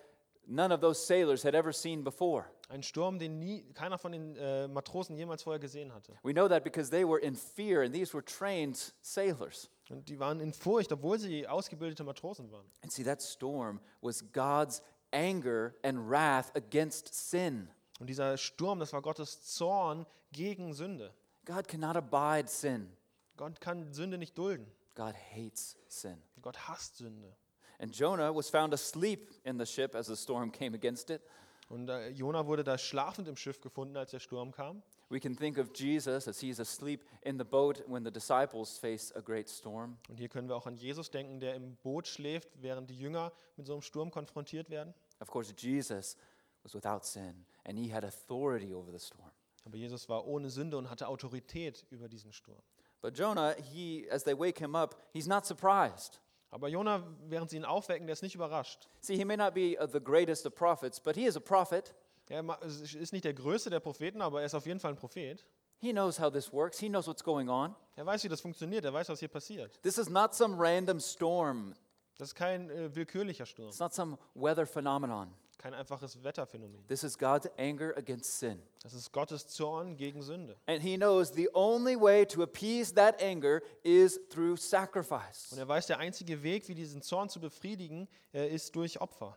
[0.46, 2.46] none of those sailors had ever seen before.
[2.68, 6.18] Ein Sturm, den nie, keiner von den äh, Matrosen jemals vorher gesehen hatte.
[6.22, 9.70] We know that because they were in fear, and these were trained sailors.
[9.88, 12.66] Und die waren in Furcht, obwohl sie ausgebildete Matrosen waren.
[12.82, 17.68] And see, that storm was God's anger and wrath against sin.
[18.00, 21.14] Und dieser Sturm, das war Gottes Zorn gegen Sünde.
[21.44, 22.90] God cannot abide sin.
[23.36, 24.66] Gott kann Sünde nicht dulden.
[24.96, 26.20] God hates sin.
[26.42, 27.32] Gott hasst Sünde.
[27.78, 31.22] And Jonah was found asleep in the ship as the storm came against it.
[31.68, 34.82] Und äh, Jona wurde da schlafend im Schiff gefunden, als der Sturm kam.
[35.08, 39.14] We can think of Jesus as he's asleep in the boat when the disciples face
[39.16, 39.98] a great storm.
[40.08, 43.32] Und hier können wir auch an Jesus denken, der im Boot schläft, während die Jünger
[43.56, 44.94] mit so einem Sturm konfrontiert werden.
[45.20, 46.16] Of course, Jesus
[46.62, 49.30] was without sin, and he had authority over the storm.
[49.64, 52.62] Aber Jesus war ohne Sünde und hatte Autorität über diesen Sturm.
[53.02, 56.20] But Jonah, he, as they wake him up, he's not surprised.
[56.56, 58.88] Aber Jona, während sie ihn aufwecken, der ist nicht überrascht.
[59.02, 61.94] See, he may not be uh, the greatest of prophets, but he is a prophet.
[62.30, 65.44] Er ist nicht der größte der Propheten, aber er ist auf jeden Fall ein Prophet.
[65.80, 67.76] He knows how this works, he knows what's going on.
[67.94, 69.78] Er weiß, wie das funktioniert, er weiß, was hier passiert.
[69.82, 71.74] This is not some random storm,
[72.16, 75.28] Das ist kein äh, willkürlicher Sturm, it's not some weather phenomenon.
[75.58, 76.86] Kein einfaches Wetterphänomen.
[76.86, 78.62] This is God's anger against sin.
[78.82, 80.56] Das ist Gottes Zorn gegen Sünde.
[80.66, 85.52] And he knows the only way to appease that anger is through sacrifice.
[85.52, 89.36] Und er weiß, der einzige Weg, wie diesen Zorn zu befriedigen, äh, ist durch Opfer.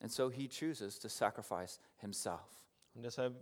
[0.00, 2.58] And so he chooses to sacrifice himself.
[2.94, 3.36] Und deshalb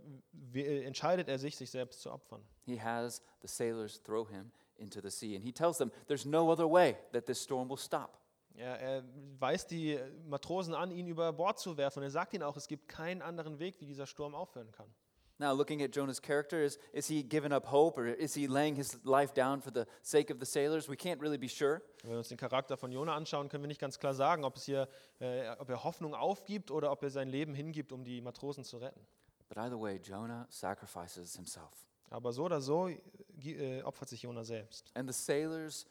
[0.53, 2.43] äh, entscheidet er sich, sich selbst zu opfern.
[2.65, 5.35] He has the sailors throw him into the sea.
[5.35, 8.19] And he tells them there's no other way that this storm will stop.
[8.57, 9.03] Er, er
[9.39, 11.99] weist die Matrosen an, ihn über Bord zu werfen.
[11.99, 14.91] Und er sagt ihnen auch, es gibt keinen anderen Weg, wie dieser Sturm aufhören kann.
[15.39, 18.75] Now, looking at Jonah's character, is, is he giving up hope or is he laying
[18.75, 20.89] his life down for the sake of the sailors?
[20.89, 21.83] We can't really be sure.
[22.01, 24.55] Wenn wir uns den Charakter von Jona anschauen, können wir nicht ganz klar sagen, ob,
[24.55, 24.89] es hier,
[25.19, 28.77] äh, ob er Hoffnung aufgibt oder ob er sein Leben hingibt, um die Matrosen zu
[28.77, 29.05] retten.
[29.47, 31.85] But either way, Jonah sacrifices himself.
[32.09, 32.97] Aber so oder so äh,
[33.43, 34.91] äh, opfert sich Jona selbst.
[34.95, 35.85] And the sailors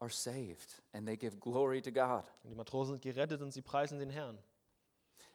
[0.00, 2.24] are saved and they give glory to God.
[2.42, 4.38] Und die Matrosen sind gerettet und sie preisen den Herrn.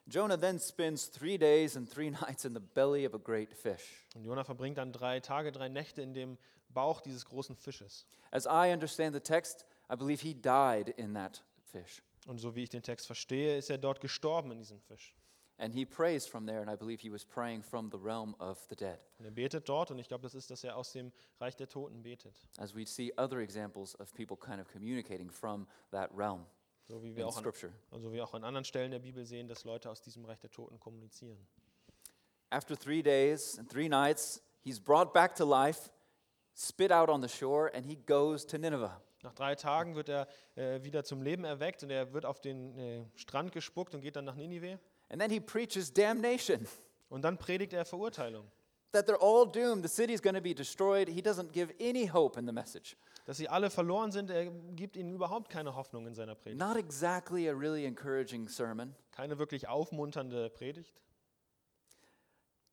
[0.08, 4.08] Jonah then spends three days and three nights in the belly of a great fish.
[4.16, 6.38] Und Jona verbringt dann drei Tage, drei Nächte in dem
[6.70, 8.06] Bauch dieses großen Fisches.
[8.32, 12.02] As I understand the text, I believe he died in that fish.
[12.28, 15.16] Und so wie ich den Text verstehe, ist er dort gestorben in diesem Fisch.
[15.58, 18.60] And he prays from there, and I believe he was praying from the realm of
[18.70, 21.14] the dead, Und er betet dort und ich glaube, das ist, dass er aus dem
[21.40, 22.34] Reich der Toten betet.
[22.58, 26.46] as we see other examples of people kind of communicating from that realm
[26.88, 27.72] So wie wir in auch an, Scripture.
[27.92, 30.52] also wie auch an anderen Stellen der Bibel sehen, dass Leute aus diesem Reich der
[30.52, 31.38] Toten kommunizieren.
[32.50, 35.90] After three days and three nights, he's brought back to life,
[36.54, 38.92] spit out on the shore, and he goes to Nineveh.
[39.24, 42.78] Nach drei Tagen wird er äh, wieder zum Leben erweckt und er wird auf den
[42.78, 44.80] äh, Strand gespuckt und geht dann nach Ninive.
[45.16, 46.68] And then he preaches damnation
[47.08, 48.52] Und dann predigt er Verurteilung,
[48.92, 49.82] that they're all doomed.
[49.82, 51.08] The city's going to be destroyed.
[51.08, 52.98] He doesn't give any hope in the message.
[53.26, 54.30] dass sie alle verloren sind.
[54.30, 56.60] Er gibt ihnen überhaupt keine Hoffnung in seiner Predigt.
[56.60, 60.94] Not exactly a really encouraging sermon, Keine wirklich aufmunternde Predigt.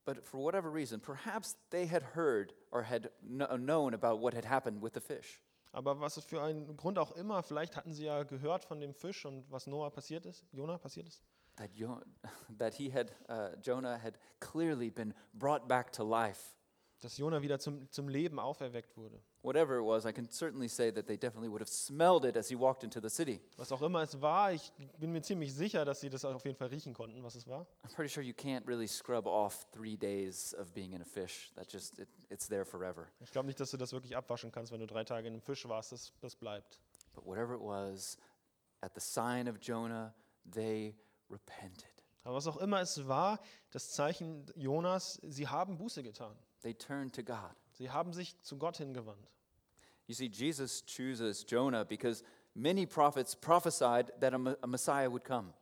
[0.05, 4.45] but for whatever reason, perhaps they had heard or had kno- known about what had
[4.45, 5.41] happened with the fish.
[5.73, 9.25] Aber was für einen Grund auch immer, vielleicht hatten sie ja gehört von dem Fisch
[9.25, 11.23] und was Noah passiert ist, Jona passiert ist.
[11.57, 12.03] That, Jo-
[12.59, 16.57] that he had, uh, Jonah had clearly been brought back to life.
[17.03, 19.21] dass Jona wieder zum, zum Leben auferweckt wurde.
[19.43, 22.49] Whatever it was, I can certainly say that they definitely would have smelled it as
[22.49, 23.41] he walked into the city.
[23.57, 26.57] Was auch immer es war, ich bin mir ziemlich sicher, dass sie das auf jeden
[26.57, 27.67] Fall riechen konnten, was es war.
[27.85, 31.51] I'm pretty sure you can't really scrub off three days of being in a fish.
[31.57, 33.09] That just, it, it's there forever.
[33.21, 35.43] Ich glaube nicht, dass du das wirklich abwaschen kannst, wenn du drei Tage in einem
[35.43, 35.91] Fisch warst.
[35.91, 36.81] Das, das bleibt.
[37.17, 38.17] But whatever it was,
[38.81, 40.15] at the sign of Jonah,
[40.49, 40.95] they
[41.33, 41.89] repented.
[42.25, 43.41] Aber was auch immer es war,
[43.71, 46.37] das Zeichen Jonas, sie haben Buße getan.
[46.63, 47.57] They turned to God.
[47.73, 49.29] Sie haben sich zu Gott hingewandt.
[50.07, 52.23] You see, Jesus chooses Jonah because
[52.55, 55.53] many prophets prophesied that a, me- a Messiah would come.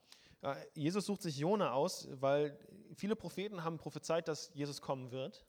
[0.74, 2.58] Jesus sucht sich Jona aus, weil
[2.94, 5.44] viele Propheten haben prophezeit, dass Jesus kommen wird.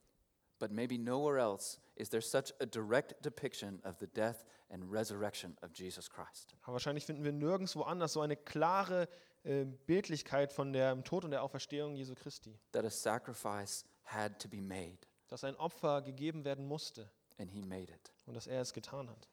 [0.60, 5.58] But maybe nowhere else is there such a direct depiction of the death and resurrection
[5.62, 6.56] of Jesus Christ.
[6.62, 9.08] Aber wahrscheinlich finden wir nirgendwo anders so eine klare
[9.43, 12.58] äh, Bildlichkeit von dem Tod und der Auferstehung Jesu Christi.
[12.71, 17.62] That a sacrifice had to be made, Dass ein Opfer gegeben werden musste and he
[17.62, 18.13] made it.
[18.25, 19.27] und dass er es getan hat.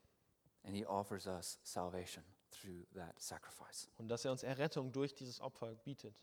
[0.64, 3.88] And he offers us salvation through that sacrifice.
[3.96, 6.14] Und dass er uns Errettung durch dieses Opfer bietet.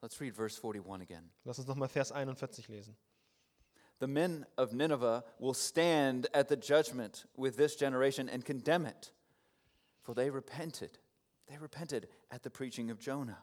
[0.00, 1.30] Let's read verse 41 again.
[1.44, 2.96] Lass uns nochmal Vers 41 lesen.
[4.00, 9.12] The men of Nineveh will stand at the judgment with this generation and condemn it.
[10.00, 10.98] For they repented.
[11.52, 13.42] They repented at the preaching of Jonah.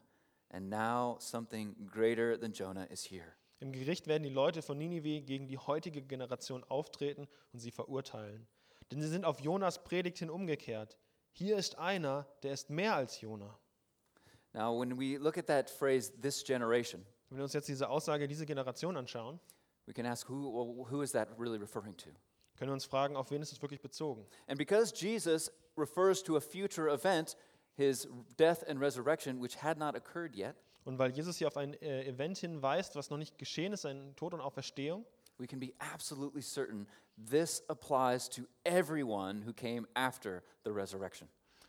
[0.50, 3.36] And now something greater than Jonah is here.
[3.62, 8.48] Im Gericht werden die Leute von Ninive gegen die heutige Generation auftreten und sie verurteilen.
[8.92, 10.98] Denn sie sind auf Jonas Predigt hin umgekehrt.
[11.34, 13.60] Hier ist einer, der ist mehr als Jona.
[14.54, 18.28] Now, when we look at that phrase, this generation, Wenn wir uns jetzt diese Aussage,
[18.28, 19.40] diese Generation anschauen,
[19.86, 22.10] we can ask who, who is that really referring to?
[22.60, 24.26] können wir uns fragen, auf wen ist es wirklich bezogen?
[24.48, 27.38] And because Jesus refers to a future event,
[27.80, 31.74] his death and resurrection, which had not occurred yet, Und weil Jesus hier auf ein
[31.82, 35.06] äh, Event hinweist, was noch nicht geschehen ist, sein Tod und Auferstehung,
[35.38, 36.88] we can be absolutely certain
[37.30, 41.28] this applies to everyone who came after the resurrection,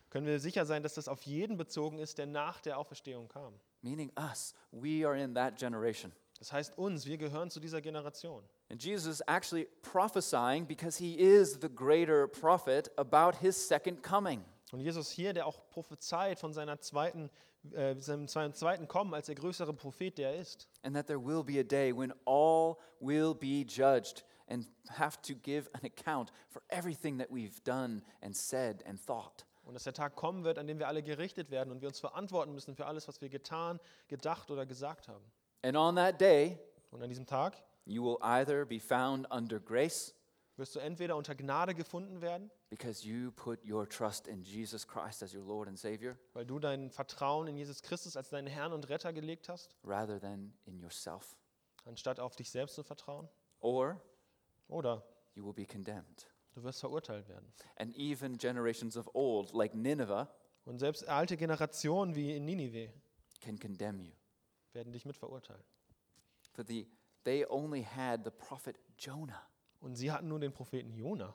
[0.09, 3.53] können wir sicher sein, dass das auf jeden bezogen ist, der nach der Auferstehung kam.
[3.81, 4.53] meaning us.
[4.71, 6.11] We are in that generation.
[6.39, 8.43] Das heißt uns, wir gehören zu dieser Generation.
[8.69, 14.43] And Jesus is actually prophesying because he is the greater prophet about his second coming.
[14.71, 17.29] Und Jesus hier, der auch prophezeit von seiner zweiten,
[17.73, 20.67] äh, seinem zweiten zweiten Kommen als der größere Prophet, der er ist.
[20.83, 25.33] And that there will be a day when all will be judged and have to
[25.35, 29.45] give an account for everything that we've done and said and thought.
[29.63, 31.99] Und dass der Tag kommen wird, an dem wir alle gerichtet werden und wir uns
[31.99, 35.23] verantworten müssen für alles, was wir getan, gedacht oder gesagt haben.
[35.63, 36.57] And on that day,
[36.91, 37.55] Und an diesem Tag
[37.85, 40.13] you will either be found under grace
[40.61, 45.23] wirst du entweder unter Gnade gefunden werden, because you put your trust in Jesus Christ
[45.23, 48.71] as your Lord and Savior weil du dein Vertrauen in Jesus Christus als deinen Herrn
[48.71, 51.35] und Retter gelegt hast, rather than in yourself,
[51.85, 53.27] anstatt auf dich selbst zu vertrauen.
[53.59, 53.99] or
[54.67, 56.27] Oder you will be condemned.
[56.53, 57.51] du wirst verurteilt werden.
[57.77, 60.27] And even generations of old, like Nineveh,
[60.63, 62.93] Und selbst alte Generationen wie in Ninive
[63.41, 64.13] can condemn you.
[64.73, 65.63] werden dich mit verurteilen.
[66.51, 66.87] For the,
[67.23, 69.41] they only had the prophet Jonah,
[69.81, 71.33] Und sie hatten nur den Propheten Jona,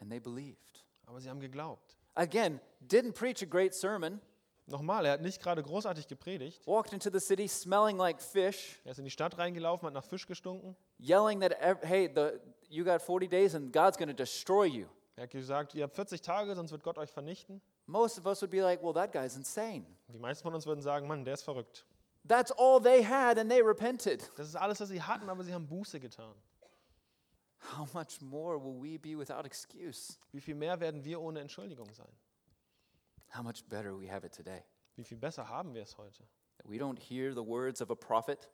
[0.00, 0.84] and they believed.
[1.06, 1.96] aber sie haben geglaubt.
[2.14, 4.20] Again, didn't preach a great sermon,
[4.68, 6.66] Nochmal, er hat nicht gerade großartig gepredigt.
[6.66, 10.04] walked into the city smelling like fish, Er ist in die Stadt reingelaufen, hat nach
[10.04, 10.74] Fisch gestunken.
[10.98, 11.52] yelling that,
[11.84, 14.86] hey, the, you got 40 days and God's going to destroy you.
[15.14, 17.62] Er hat gesagt, ihr habt 40 Tage, sonst wird Gott euch vernichten.
[17.86, 19.86] Most of us would be like, well, that guy's insane.
[20.08, 21.86] Die meisten von uns würden sagen, Mann, der ist verrückt.
[22.26, 24.30] That's all they had, and they repented.
[24.36, 26.34] Das ist alles, was sie hatten, aber sie haben Buße getan.
[27.58, 30.18] How much more will we be without excuse?
[30.32, 32.12] Wie viel mehr werden wir ohne Entschuldigung sein?
[33.28, 34.62] How much better we have it today.
[34.96, 36.22] Wie viel besser haben wir es heute?
[36.58, 38.50] That we don't hear the words of a prophet,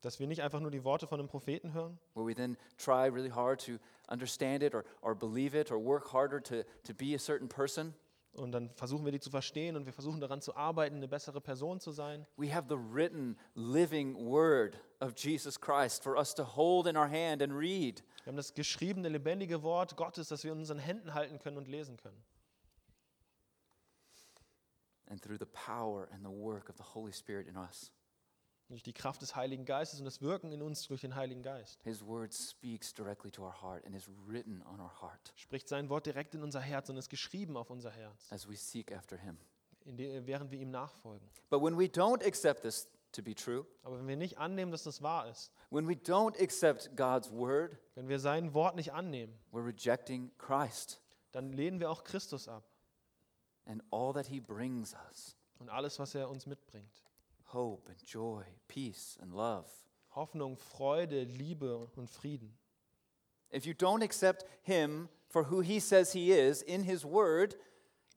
[0.00, 3.08] Dass wir nicht einfach nur die Worte von einem Propheten hören, where we then try
[3.08, 7.14] really hard to understand it or, or believe it or work harder to, to be
[7.14, 7.94] a certain person.
[8.38, 11.40] Und dann versuchen wir die zu verstehen und wir versuchen daran zu arbeiten, eine bessere
[11.40, 12.26] Person zu sein.
[12.36, 17.08] We have the written, living word of Jesus Christ for us to hold in our
[17.08, 18.02] hand and read.
[18.24, 21.68] Wir haben das geschriebene, lebendige Wort Gottes, das wir in unseren Händen halten können und
[21.68, 22.22] lesen können.
[25.10, 27.90] And through the power and the work of the Holy Spirit in us,
[28.68, 31.80] Durch die Kraft des Heiligen Geistes und das Wirken in uns durch den Heiligen Geist.
[31.84, 35.88] His word speaks directly to our heart and is written on our heart Spricht sein
[35.88, 39.16] Wort direkt in unser Herz und ist geschrieben auf unser Herz, as we seek after
[39.16, 39.38] Him.
[39.84, 41.26] der, während wir ihm nachfolgen.
[41.48, 44.82] But when we don't accept this to be true, Aber wenn wir nicht annehmen, dass
[44.82, 49.38] das wahr ist, when we don't accept God's word, wenn wir sein Wort nicht annehmen,
[49.50, 51.00] we're rejecting Christ
[51.32, 52.64] dann lehnen wir auch Christus ab
[53.66, 57.04] and all that He brings us und alles, was er uns mitbringt.
[57.52, 59.66] Hope and joy, peace and love.
[60.16, 62.52] Hoffnung, Freude, Liebe und Frieden.
[63.50, 67.54] If you don't accept him for who he says he is in his word,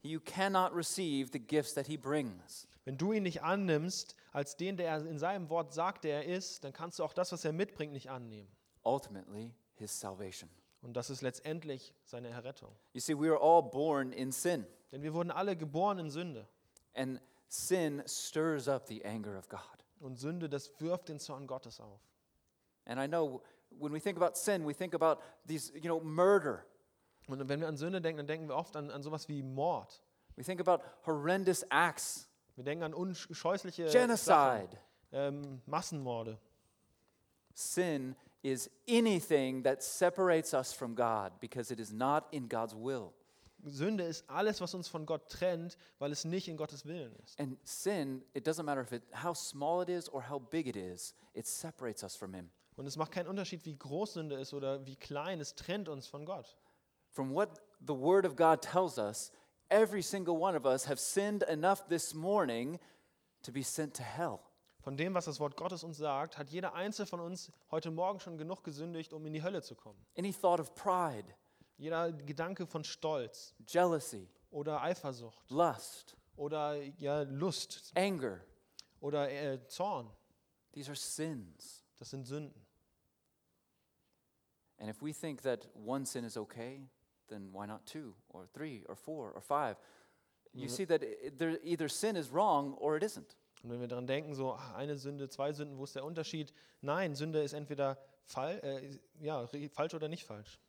[0.02, 2.68] you cannot receive the gifts that he brings.
[2.86, 6.36] Wenn du ihn nicht annimmst als den, der er in seinem Wort sagt, der er
[6.36, 8.50] ist, dann kannst du auch das, was er mitbringt, nicht annehmen.
[8.84, 10.50] Ultimately, his salvation.
[10.82, 12.72] Und das ist letztendlich seine Errettung.
[12.94, 16.48] You see, we are all born in sin, Denn wir wurden alle geboren in Sünde.
[16.94, 19.60] and sin stirs up the anger of God.
[20.00, 22.00] Und Sünde, das wirft den Zorn Gottes auf.
[22.86, 26.66] And I know when we think about sin, we think about these, you know, murder.
[27.28, 30.02] Und wenn wir an Sünde denken, dann denken wir oft an, an sowas wie Mord.
[30.36, 34.70] We think about horrendous acts, Wir denken an unscheußliche genocide.
[34.70, 34.78] Sachen,
[35.12, 36.40] ähm, Massenmorde.
[37.54, 43.14] Sin is anything that separates us from God because it is not in God's will.
[43.64, 47.40] Sünde ist alles, was uns von Gott trennt, weil es nicht in Gottes Willen ist.
[47.40, 50.76] And sin, it doesn't matter if it, how small it is or how big it
[50.76, 52.52] is, it separates us from Him.
[52.76, 56.08] Und es macht keinen Unterschied, wie groß Sünde ist oder wie klein, es trennt uns
[56.08, 56.58] von Gott.
[57.10, 59.32] From what the Word of God tells us,
[59.70, 62.80] every single one of us have sinned enough this morning
[63.44, 64.40] to be sent to hell.
[64.82, 68.20] Von dem, was das Wort Gottes uns sagt, hat jeder Einzelne von uns heute Morgen
[68.20, 70.04] schon genug gesündigt, um in die Hölle zu kommen.
[70.18, 71.26] Any thought of pride,
[71.82, 78.40] Jeder Gedanke von Stolz jealousy, oder Eifersucht lust, oder ja, Lust anger,
[79.00, 80.08] oder äh, Zorn,
[80.74, 81.84] these are sins.
[81.98, 82.64] das sind Sünden.
[84.78, 86.88] And if we think that one sin is okay,
[87.30, 89.76] then why not two or three or four or five?
[90.54, 91.02] You see that
[91.40, 93.36] there, either sin is wrong or it isn't.
[93.64, 96.54] Und wenn wir daran denken, so ach, eine Sünde, zwei Sünden, wo ist der Unterschied?
[96.82, 100.60] Nein, Sünde ist entweder fall, äh, ja, falsch oder nicht falsch.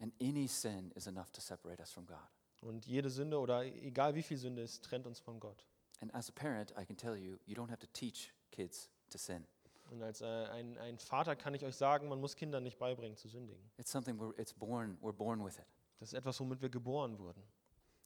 [0.00, 2.18] And any sin is enough to separate us from God.
[2.60, 5.64] Und jede Sünde oder egal wie viel Sünde ist, trennt uns von Gott.
[6.00, 9.18] And as a parent, I can tell you, you don't have to teach kids to
[9.18, 9.46] sin.
[9.90, 13.16] Und als äh, ein, ein Vater kann ich euch sagen, man muss Kindern nicht beibringen
[13.16, 13.62] zu sündigen.
[13.76, 15.66] It's something where it's born, we're born with it.
[16.00, 17.42] Das ist etwas, womit wir geboren wurden.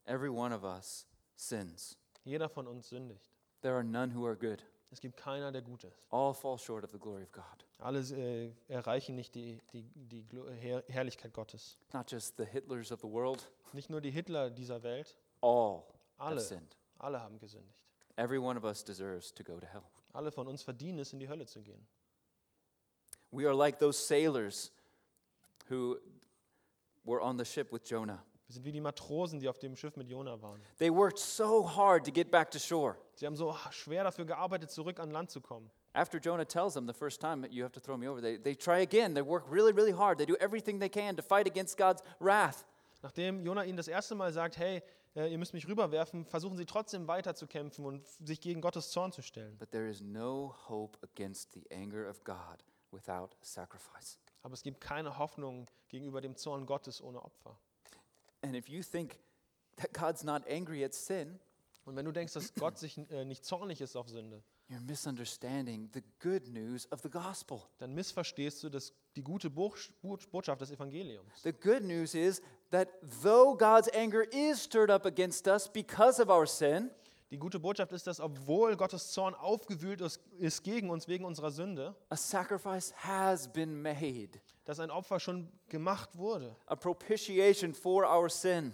[0.04, 1.96] Every one of us sins.
[2.24, 3.30] Jeder von uns sündigt.
[3.62, 4.64] There are none who are good.
[4.90, 6.02] Es gibt keiner, der gut ist.
[6.10, 7.64] All fall short of the glory of God.
[7.78, 10.24] Alle äh, erreichen nicht die, die, die
[10.60, 11.78] Herr Herrlichkeit Gottes.
[11.92, 15.84] Not just the Hitlers of the world, Nicht nur die Hitler dieser Welt, all
[16.16, 16.36] Alle.
[16.36, 16.76] have sinned.
[16.98, 17.84] alle haben gesündigt.
[18.16, 19.84] Every one of us deserves to go to hell.
[20.12, 21.86] Alle von uns verdienen es, in die Hölle zu gehen.
[23.30, 24.72] We are like those sailors
[25.70, 25.98] who
[27.04, 28.24] were on the ship with Jonah.
[28.48, 30.60] Wir sind wie die Matrosen, die auf dem Schiff mit Jona waren.
[30.78, 32.96] They worked so hard to get back to shore.
[33.14, 35.70] Sie haben so schwer dafür gearbeitet, zurück an Land zu kommen.
[35.98, 38.54] After Jonah tells them the first time, you have to throw me over, they, they
[38.54, 39.14] try again.
[39.14, 40.16] They work really, really hard.
[40.16, 42.64] They do everything they can to fight against God's wrath.
[43.02, 44.80] Nachdem Jona ihnen das erste Mal sagt, hey,
[45.16, 48.90] äh, ihr müsst mich rüberwerfen, versuchen sie trotzdem weiter zu kämpfen und sich gegen Gottes
[48.90, 49.58] Zorn zu stellen.
[49.58, 54.20] But there is no hope against the anger of God without sacrifice.
[54.44, 57.58] Aber es gibt keine Hoffnung gegenüber dem Zorn Gottes ohne Opfer.
[58.42, 59.18] And if you think
[59.78, 61.40] that God's not angry at sin,
[61.88, 65.88] Und wenn du denkst, dass Gott sich äh, nicht zornig ist auf Sünde, you're misunderstanding
[65.94, 67.62] the good news of the gospel.
[67.78, 69.78] dann missverstehst du das, die gute Buch-
[70.30, 71.42] Botschaft des Evangeliums.
[71.42, 72.88] The good news is that
[73.22, 76.90] though God's anger is stirred up against us because of our sin,
[77.30, 81.50] Die gute Botschaft ist, dass obwohl Gottes Zorn aufgewühlt ist, ist gegen uns wegen unserer
[81.50, 84.30] Sünde, a sacrifice has been made,
[84.64, 86.54] dass ein Opfer schon gemacht wurde.
[86.66, 88.72] a propitiation for our sin.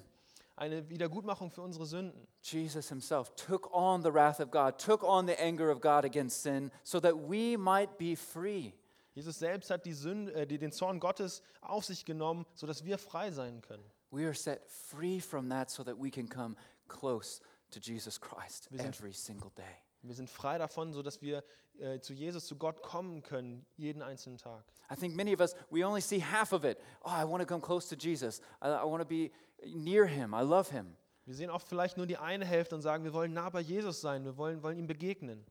[0.57, 2.29] Eine Wiedergutmachung für unsere Sünden.
[2.43, 6.43] Jesus himself took on the wrath of God, took on the anger of God against
[6.43, 8.73] sin, so that we might be free.
[9.14, 13.31] Jesus selbst hat die Sünde, äh, den Zorn Gottes auf sich genommen, sodass wir frei
[13.33, 13.85] sein können.
[14.11, 16.55] We are set free from that so that we can come
[16.87, 17.40] close
[17.71, 19.64] to Jesus Christ sind- every single day.
[20.03, 21.43] Wir sind frei davon, sodass wir
[21.79, 24.64] äh, zu Jesus, zu Gott kommen können, jeden einzelnen Tag.
[24.93, 26.79] I think many of us, we only see half of it.
[27.03, 28.40] Oh, I want to come close to Jesus.
[28.62, 29.33] I, I want to be
[29.66, 30.35] near him.
[30.35, 30.96] I love him.
[31.27, 34.00] Wir sehen oft vielleicht nur die eine Hälfte und sagen, wir wollen nah bei Jesus
[34.00, 35.44] sein, wir wollen, wollen ihm begegnen.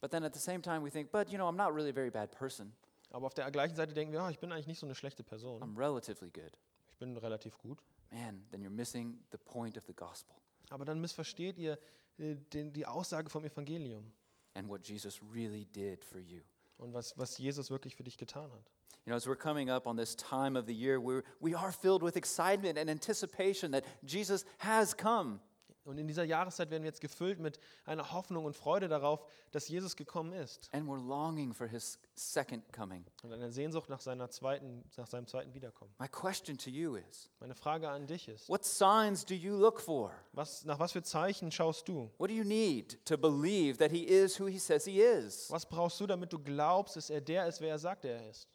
[0.00, 1.94] But then at the same time, we think, but you know, I'm not really a
[1.94, 2.72] very bad person.
[3.10, 5.22] Aber auf der gleichen Seite denken wir, oh, ich bin eigentlich nicht so eine schlechte
[5.22, 5.62] Person.
[5.62, 6.56] I'm relatively good.
[6.90, 7.82] Ich bin relativ gut.
[8.10, 10.34] Man, then you're missing the point of the gospel
[10.70, 11.78] Aber dann missversteht ihr
[12.18, 14.10] äh, den, die Aussage vom Evangelium
[14.54, 16.40] and what Jesus really did for you.
[16.80, 18.70] Und was, was Jesus wirklich für dich getan hat.
[19.06, 21.72] You know, as we're coming up on this time of the year, we're, we are
[21.72, 25.40] filled with excitement and anticipation that Jesus has come.
[25.84, 29.68] Und in dieser Jahreszeit werden wir jetzt gefüllt mit einer Hoffnung und Freude darauf, dass
[29.68, 33.04] Jesus gekommen ist And we're longing for his second coming.
[33.22, 35.92] und einer Sehnsucht nach, seiner zweiten, nach seinem zweiten Wiederkommen.
[35.98, 39.80] My question to you is Meine Frage an dich ist, what signs do you look
[39.80, 40.12] for?
[40.32, 42.10] was, nach was für Zeichen schaust du?
[42.18, 45.50] What do you need to believe that he is who he says he is?
[45.50, 48.46] Was brauchst du, damit du glaubst, dass er der ist, wer er sagt, er ist?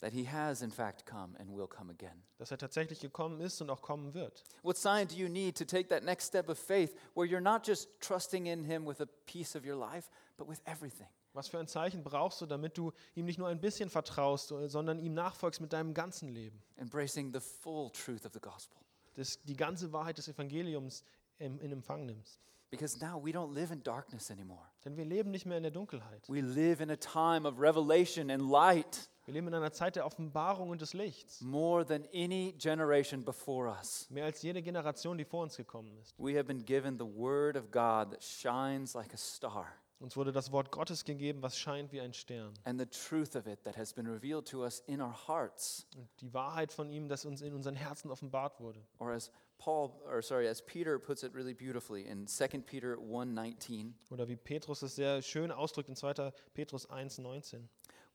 [0.00, 2.22] That he has, in fact, come and will come again.
[2.38, 4.44] dass er tatsächlich gekommen ist und auch kommen wird.
[4.62, 7.66] What sign do you need to take that next step of faith where you're not
[7.66, 11.08] just trusting in him with a piece of your life, but with everything?
[11.32, 14.98] Was für ein Zeichen brauchst du, damit du ihm nicht nur ein bisschen vertraust, sondern
[14.98, 16.62] ihm nachfolgst mit deinem ganzen Leben?
[16.76, 18.78] Embracing the full truth of the gospel.
[19.14, 21.04] Dass die ganze Wahrheit des Evangeliums
[21.38, 22.40] in, in Empfang nimmst.
[22.70, 24.66] Because now we don't live in darkness anymore.
[24.84, 26.28] Denn wir leben nicht mehr in der Dunkelheit.
[26.28, 30.06] We live in a time of revelation and light Wir leben in einer Zeit der
[30.06, 31.40] Offenbarung und des Lichts.
[31.40, 34.06] more than any generation before us.
[34.08, 36.14] Mehr als jede Generation, die vor uns gekommen ist.
[36.16, 39.66] We have been given the word of God that shines like a star,
[39.98, 42.54] Uns wurde das Wort Gottes gegeben, was scheint wie ein Stern.
[42.64, 45.88] and the truth of it that has been revealed to us in our hearts.
[45.96, 48.80] Und die Wahrheit von ihm, das uns in unseren Herzen offenbart wurde.
[49.00, 53.94] Or as Paul, or sorry, as Peter puts it really beautifully in 2 Peter 1:19,
[54.10, 56.30] Oder wie Petrus es sehr schön ausdrückt in 2.
[56.54, 57.62] Petrus 1,19.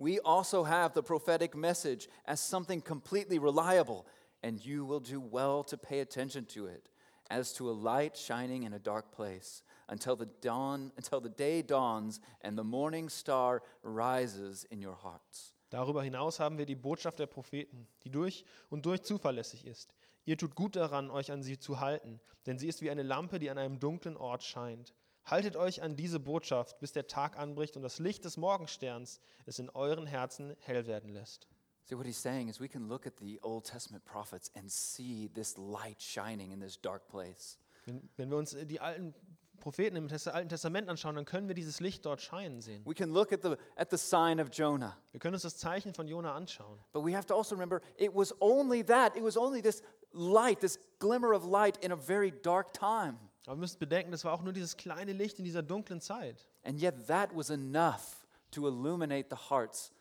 [0.02, 4.08] We also have the prophetic message as something completely reliable,
[4.42, 6.90] and you will do well to pay attention to it,
[7.30, 11.62] as to a light shining in a dark place, until the dawn, until the day
[11.62, 15.54] dawns and the morning star rises in your hearts.
[15.70, 19.94] Darüber hinaus haben wir die Botschaft der Propheten, die durch und durch zuverlässig ist.
[20.26, 23.38] Ihr tut gut daran, euch an sie zu halten, denn sie ist wie eine Lampe,
[23.38, 24.96] die an einem dunklen Ort scheint.
[25.26, 29.60] Haltet euch an diese Botschaft, bis der Tag anbricht und das Licht des Morgensterns es
[29.60, 31.48] in euren Herzen hell werden lässt.
[31.86, 35.30] See, what he's saying is we can look at the Old Testament prophets and see
[35.34, 37.58] this light shining in this dark place.
[37.86, 39.14] Wenn, wenn wir uns die alten
[39.62, 42.86] Propheten im Alten Testament anschauen, dann können wir dieses Licht dort scheinen sehen.
[42.86, 44.98] We can look at the, at the sign of Jonah.
[45.12, 46.80] Wir können uns das Zeichen von Jona anschauen.
[46.92, 49.16] But we have to also remember it was only that.
[49.16, 49.82] It was only this
[50.14, 53.18] light, this glimmer of light in a very dark time.
[53.46, 56.48] Aber wir müssen bedenken, das war auch nur dieses kleine Licht in dieser dunklen Zeit.
[56.64, 59.92] And yet that was enough to illuminate the hearts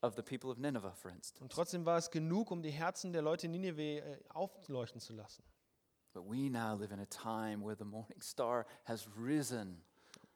[0.00, 1.42] of the people of Nineveh, for instance.
[1.42, 5.12] Und trotzdem war es genug, um die Herzen der Leute in Nineveh äh, aufleuchten zu
[5.12, 5.42] lassen.
[6.14, 9.82] But we now live in a time where the morning star has risen.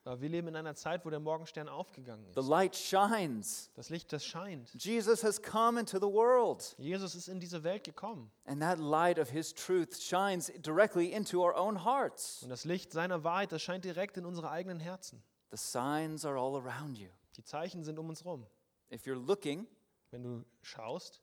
[0.04, 2.48] Aber wir leben in einer Zeit, wo der Morgenstern aufgegangen The ist.
[2.48, 3.70] light shines.
[3.74, 4.72] Das Licht, das scheint.
[4.74, 6.74] Jesus has come into the world.
[6.78, 8.30] Jesus ist in diese Welt gekommen.
[8.44, 12.42] And that light of his truth shines directly into our own hearts.
[12.42, 15.22] Und das Licht seiner Wahrheit, das scheint direkt in unsere eigenen Herzen.
[15.52, 17.08] The signs are all around you.
[17.36, 18.44] Die Zeichen sind um uns rum.
[18.92, 19.66] If you're looking,
[20.10, 21.22] Wenn du schaust,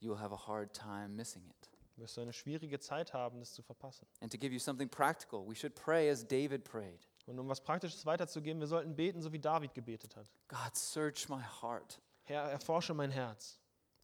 [0.00, 1.68] you'll have a hard time missing it.
[1.96, 4.06] wirst du eine schwierige Zeit haben, das zu verpassen.
[4.20, 7.60] And to give you something practical, we should pray as David prayed Und um was
[7.60, 10.26] Praktisches weiterzugeben, wir sollten beten, so wie David gebetet hat.
[10.48, 13.58] God, search my heart, Herr, erforsche mein Herz,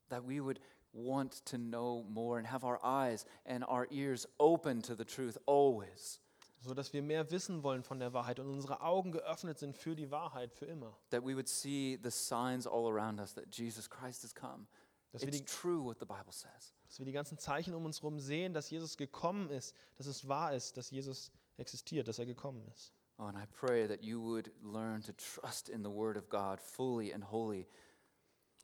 [0.09, 0.61] that we would
[0.93, 5.37] want to know more and have our eyes and our ears open to the truth
[5.47, 6.21] always.
[6.61, 9.95] so dass wir mehr wissen wollen von der Wahrheit und unsere Augen geöffnet sind für
[9.95, 10.97] die Wahrheit für immer.
[11.11, 14.67] That we would see the signs all around us that Jesus Christ has come.
[15.13, 16.75] Dass wir, It's die, true what the Bible says.
[16.87, 20.27] dass wir die ganzen Zeichen um uns herum sehen, dass Jesus gekommen ist, dass es
[20.27, 22.93] wahr ist, dass Jesus existiert, dass er gekommen ist.
[23.19, 26.61] Oh, and I pray that you would learn to trust in the Word of God
[26.61, 27.67] fully and wholly,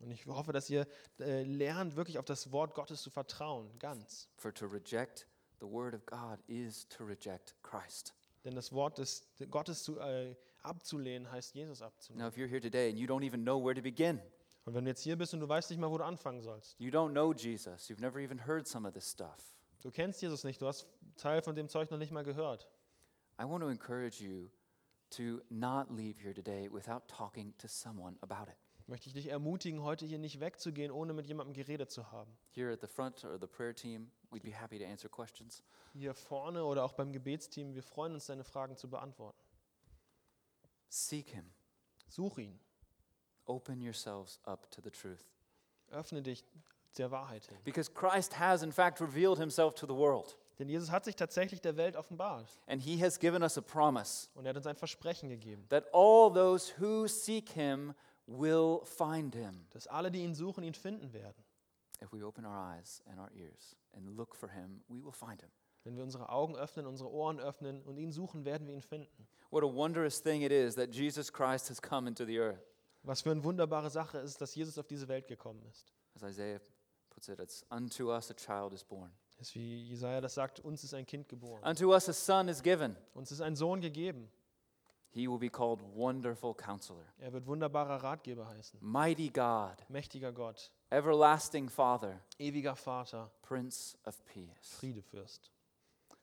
[0.00, 0.86] Und ich hoffe, dass ihr
[1.18, 4.28] äh, lernt, wirklich auf das Wort Gottes zu vertrauen, ganz.
[4.36, 5.26] for to reject
[5.60, 8.14] the Word of God is to reject Christ.
[8.44, 12.28] Denn das Wort des Gottes zu, äh, abzulehnen, heißt Jesus Now, abzulehnen.
[12.28, 14.20] if you're here today and you don't even know where to begin,
[14.66, 16.78] Und wenn du jetzt hier bist und du weißt nicht mal, wo du anfangen sollst,
[16.78, 20.44] you don't know Jesus, you've never even heard some of this stuff, du kennst Jesus
[20.44, 20.86] nicht, du hast
[21.16, 22.68] Teil von dem Zeug noch nicht mal gehört,
[23.38, 24.50] I want to encourage you
[25.10, 28.56] to not leave here today without talking to someone about it.
[28.86, 32.36] möchte ich dich ermutigen, heute hier nicht wegzugehen, ohne mit jemandem geredet zu haben.
[32.50, 35.62] Here at the front or the prayer team, we'd be happy to answer questions.
[35.94, 39.38] Hier vorne oder auch beim Gebetsteam, wir freuen uns, deine Fragen zu beantworten.
[40.88, 41.50] Seek Him,
[42.08, 42.60] Such ihn,
[43.46, 45.24] open yourselves up to the truth.
[45.90, 46.44] öffne dich
[46.98, 47.58] der Wahrheit hin.
[47.64, 51.60] Because Christ has, in fact, revealed Himself to the world, Denn Jesus hat sich tatsächlich
[51.60, 54.76] der Welt offenbart and He has given us a promise und er hat uns ein
[54.76, 57.94] Versprechen gegeben, that all those who seek Him
[58.26, 59.66] will find Him.
[59.70, 61.42] dass alle, die ihn suchen, ihn finden werden.
[62.02, 65.40] If we open our eyes and our ears and look for Him, we will find
[65.40, 65.50] Him.
[65.84, 69.28] Wenn wir unsere Augen öffnen, unsere Ohren öffnen und ihn suchen, werden wir ihn finden.
[69.50, 72.60] What a wondrous thing it is that Jesus Christ has come into the earth.
[73.02, 75.92] Was für eine wunderbare Sache ist, dass Jesus auf diese Welt gekommen ist.
[76.14, 76.60] As Isaiah
[77.10, 79.10] puts it, it's unto us a child is born.
[79.36, 81.62] Das ist wie Jesaja das sagt, uns ist ein Kind geboren.
[81.64, 82.96] Unto us a son is given.
[83.14, 84.30] Uns ist ein Sohn gegeben.
[85.10, 88.80] He will be called Wonderful Counselor, Er wird wunderbarer Ratgeber heißen.
[88.82, 94.74] Mighty God, Mächtiger Gott, Everlasting Father, ewiger Vater, Prince of Peace.
[94.80, 95.52] Friedefürst.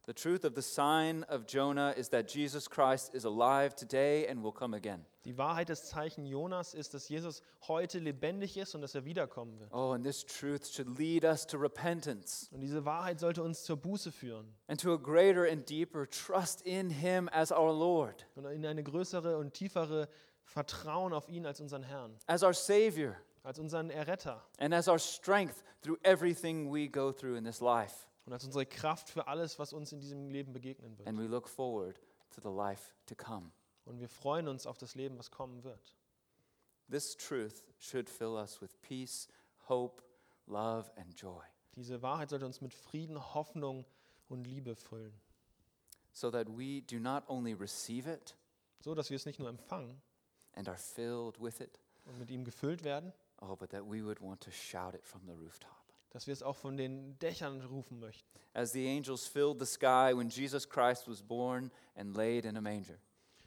[0.07, 4.41] The truth of the sign of Jonah is that Jesus Christ is alive today and
[4.41, 5.05] will come again.
[5.25, 9.59] Die Wahrheit des Zeichen Jonas ist, dass Jesus heute lebendig ist und dass er wiederkommen
[9.59, 9.71] wird.
[9.71, 13.77] Oh, and this truth should lead us to repentance Und diese Wahrheit sollte uns zur
[13.77, 18.45] Buße führen and to a greater and deeper trust in Him as our Lord, und
[18.45, 20.09] in eine größere und tiefere
[20.43, 24.99] Vertrauen auf ihn als unseren Herrn, as our Savior, als unseren Erretter and as our
[24.99, 28.07] strength through everything we go through in this life.
[28.31, 31.05] Und als unsere Kraft für alles, was uns in diesem Leben begegnen wird.
[31.05, 33.51] And we look forward to the life to come.
[33.83, 35.97] Und wir freuen uns auf das Leben, was kommen wird.
[36.89, 39.27] This truth should fill us with peace,
[39.67, 40.01] hope,
[40.47, 41.43] love, and joy,
[41.75, 43.85] Diese Wahrheit sollte uns mit Frieden, Hoffnung
[44.29, 45.19] und Liebe füllen,
[46.13, 48.37] so that we do not only receive it
[48.79, 50.01] so dass wir es nicht nur empfangen
[50.53, 53.11] and are filled with it, und mit ihm gefüllt werden,
[53.41, 55.80] oh, but that we would want to shout it from the rooftop.
[56.11, 58.29] Dass wir es auch von den Dächern rufen möchten.
[58.53, 62.61] As the angels filled the sky when Jesus Christ was born and laid in a
[62.61, 62.97] manger,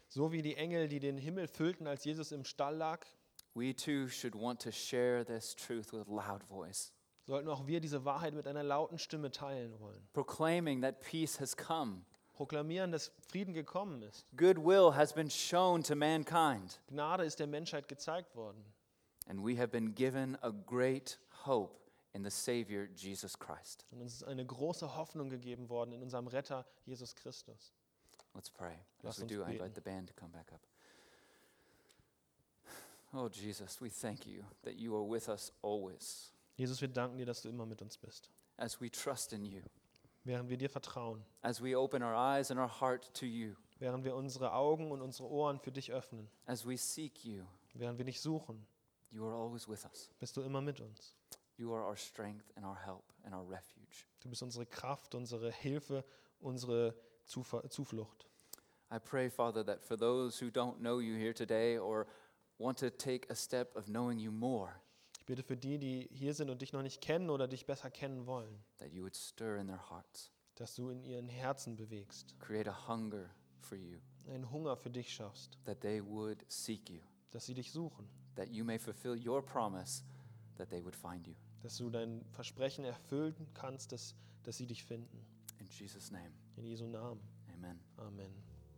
[0.09, 3.05] So wie die Engel, die den Himmel füllten, als Jesus im Stall lag,
[3.53, 6.91] we too should want to share this truth with loud voice,
[7.25, 10.07] sollten auch wir diese Wahrheit mit einer lauten Stimme teilen wollen.
[10.13, 12.01] proclaiming that peace has come,
[12.33, 14.25] Proklamieren, dass Frieden gekommen ist.
[14.35, 18.63] goodwill has been shown to mankind, Gnade ist der Menschheit gezeigt worden.
[19.27, 21.79] and we have been given a great hope
[22.15, 23.85] in the Savior Jesus Christ.
[23.91, 27.73] Und uns ist eine große Hoffnung gegeben worden in unserem Retter Jesus Christus.
[28.33, 28.77] Let's pray.
[29.03, 30.61] Lass As we uns do, I invite the band to come back up.
[33.13, 37.25] Oh, Jesus, we thank you that you are with us always Jesus, wir danken dir,
[37.25, 38.29] dass du immer mit uns bist.
[38.57, 39.61] as we trust in you,
[40.23, 44.03] Während wir dir vertrauen, as we open our eyes and our heart to you, während
[44.05, 47.43] wir unsere Augen und unsere Ohren für dich öffnen, as we seek you.
[47.73, 48.65] während wir dich suchen,
[49.11, 50.09] You are always with us.
[50.19, 51.15] bist du immer mit uns.
[51.57, 54.07] You are our strength and our help and our refuge.
[54.21, 56.03] Du bist unsere Kraft, unsere Hilfe,
[56.39, 56.95] unsere
[57.25, 58.25] Zuver Zuflucht.
[58.91, 62.07] I pray, Father, that for those who don't know you here today or
[62.57, 64.81] want to take a step of knowing you more,
[65.25, 67.89] Ich bitte für die, die hier sind und dich noch nicht kennen oder dich besser
[67.89, 72.39] kennen wollen, that you would stir in their hearts, dass du in ihren Herzen bewegst,
[72.39, 73.97] create a hunger for you,
[74.27, 77.01] einen Hunger für dich schaffst, that they would seek you,
[77.31, 80.03] dass sie dich suchen, that you may fulfill your promise
[80.57, 81.33] that they would find you.
[81.65, 84.13] Dass du dein Versprechen erfüllen kannst, dass,
[84.43, 85.25] dass sie dich finden.
[85.59, 87.19] In Jesus' name, In Jesu Namen.
[87.51, 87.79] amen.
[87.97, 88.54] Amen.